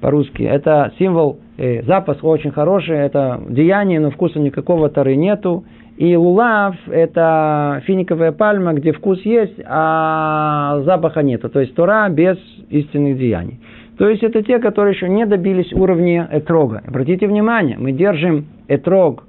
[0.00, 0.42] по-русски.
[0.42, 5.64] Это символ э, запас очень хороший, это деяние, но вкуса никакого тары нету.
[5.96, 11.48] И лулав– это финиковая пальма, где вкус есть, а запаха нету.
[11.48, 12.38] То есть Тора без
[12.70, 13.60] истинных деяний.
[13.98, 16.82] То есть это те, которые еще не добились уровня этрога.
[16.86, 19.24] Обратите внимание, мы держим этрог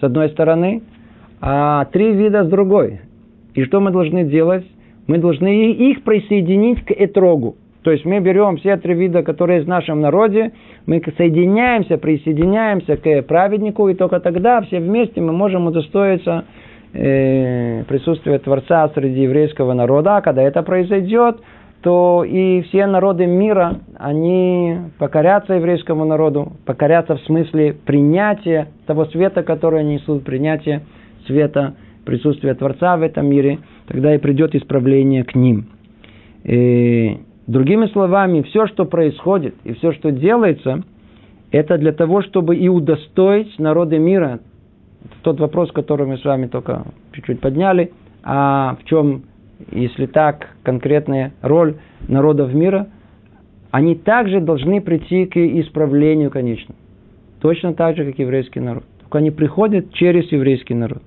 [0.00, 0.82] с одной стороны,
[1.40, 3.00] а три вида с другой.
[3.56, 4.64] И что мы должны делать?
[5.08, 7.56] Мы должны их присоединить к этрогу.
[7.82, 10.52] То есть мы берем все три вида, которые есть в нашем народе,
[10.86, 16.44] мы соединяемся, присоединяемся к праведнику, и только тогда все вместе мы можем удостоиться
[16.92, 20.16] э, присутствия Творца среди еврейского народа.
[20.16, 21.38] А когда это произойдет,
[21.82, 29.44] то и все народы мира, они покорятся еврейскому народу, покорятся в смысле принятия того света,
[29.44, 30.82] который они несут, принятия
[31.26, 31.74] света,
[32.06, 35.66] присутствия Творца в этом мире, тогда и придет исправление к ним.
[36.44, 40.82] И Другими словами, все, что происходит и все, что делается,
[41.52, 44.40] это для того, чтобы и удостоить народы мира.
[45.22, 47.92] Тот вопрос, который мы с вами только чуть-чуть подняли,
[48.24, 49.22] а в чем,
[49.70, 51.76] если так, конкретная роль
[52.08, 52.88] народов мира,
[53.70, 56.74] они также должны прийти к исправлению, конечно.
[57.40, 58.82] Точно так же, как еврейский народ.
[59.02, 61.02] Только они приходят через еврейский народ.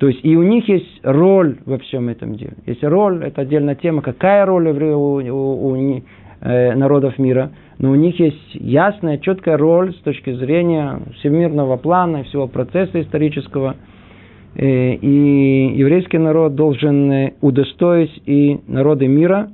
[0.00, 2.54] То есть и у них есть роль во всем этом деле.
[2.64, 7.94] Есть роль, это отдельная тема, какая роль у, у, у э, народов мира, но у
[7.94, 13.76] них есть ясная, четкая роль с точки зрения всемирного плана и всего процесса исторического.
[14.54, 19.50] Э, и еврейский народ должен э, удостоить и народы мира.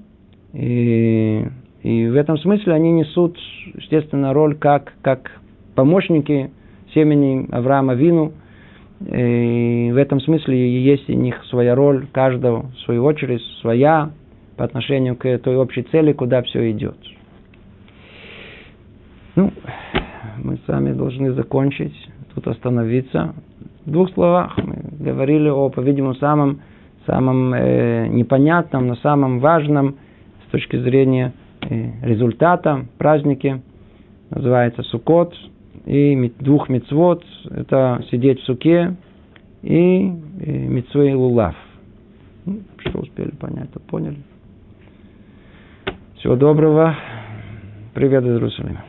[0.52, 1.44] И,
[1.82, 3.36] и в этом смысле они несут,
[3.74, 5.40] естественно, роль как, как
[5.74, 6.52] помощники
[6.94, 8.32] семени Авраама Вину–
[9.04, 14.10] и в этом смысле есть у них своя роль, каждого, в свою очередь, своя
[14.56, 16.96] по отношению к той общей цели, куда все идет.
[19.34, 19.52] Ну,
[20.42, 21.94] мы с вами должны закончить,
[22.34, 23.34] тут остановиться.
[23.84, 26.62] В двух словах мы говорили о, по-видимому, самом,
[27.06, 29.96] самом э, непонятном, но самом важном
[30.46, 33.60] с точки зрения э, результата праздники.
[34.30, 35.34] Называется Суккот–
[35.86, 38.96] и двух мецвод– это сидеть в суке
[39.62, 41.56] и, мецвы лулав.
[42.44, 44.18] Ну, что успели понять, то поняли.
[46.16, 46.96] Всего доброго.
[47.94, 48.84] Привет из Иерусалима.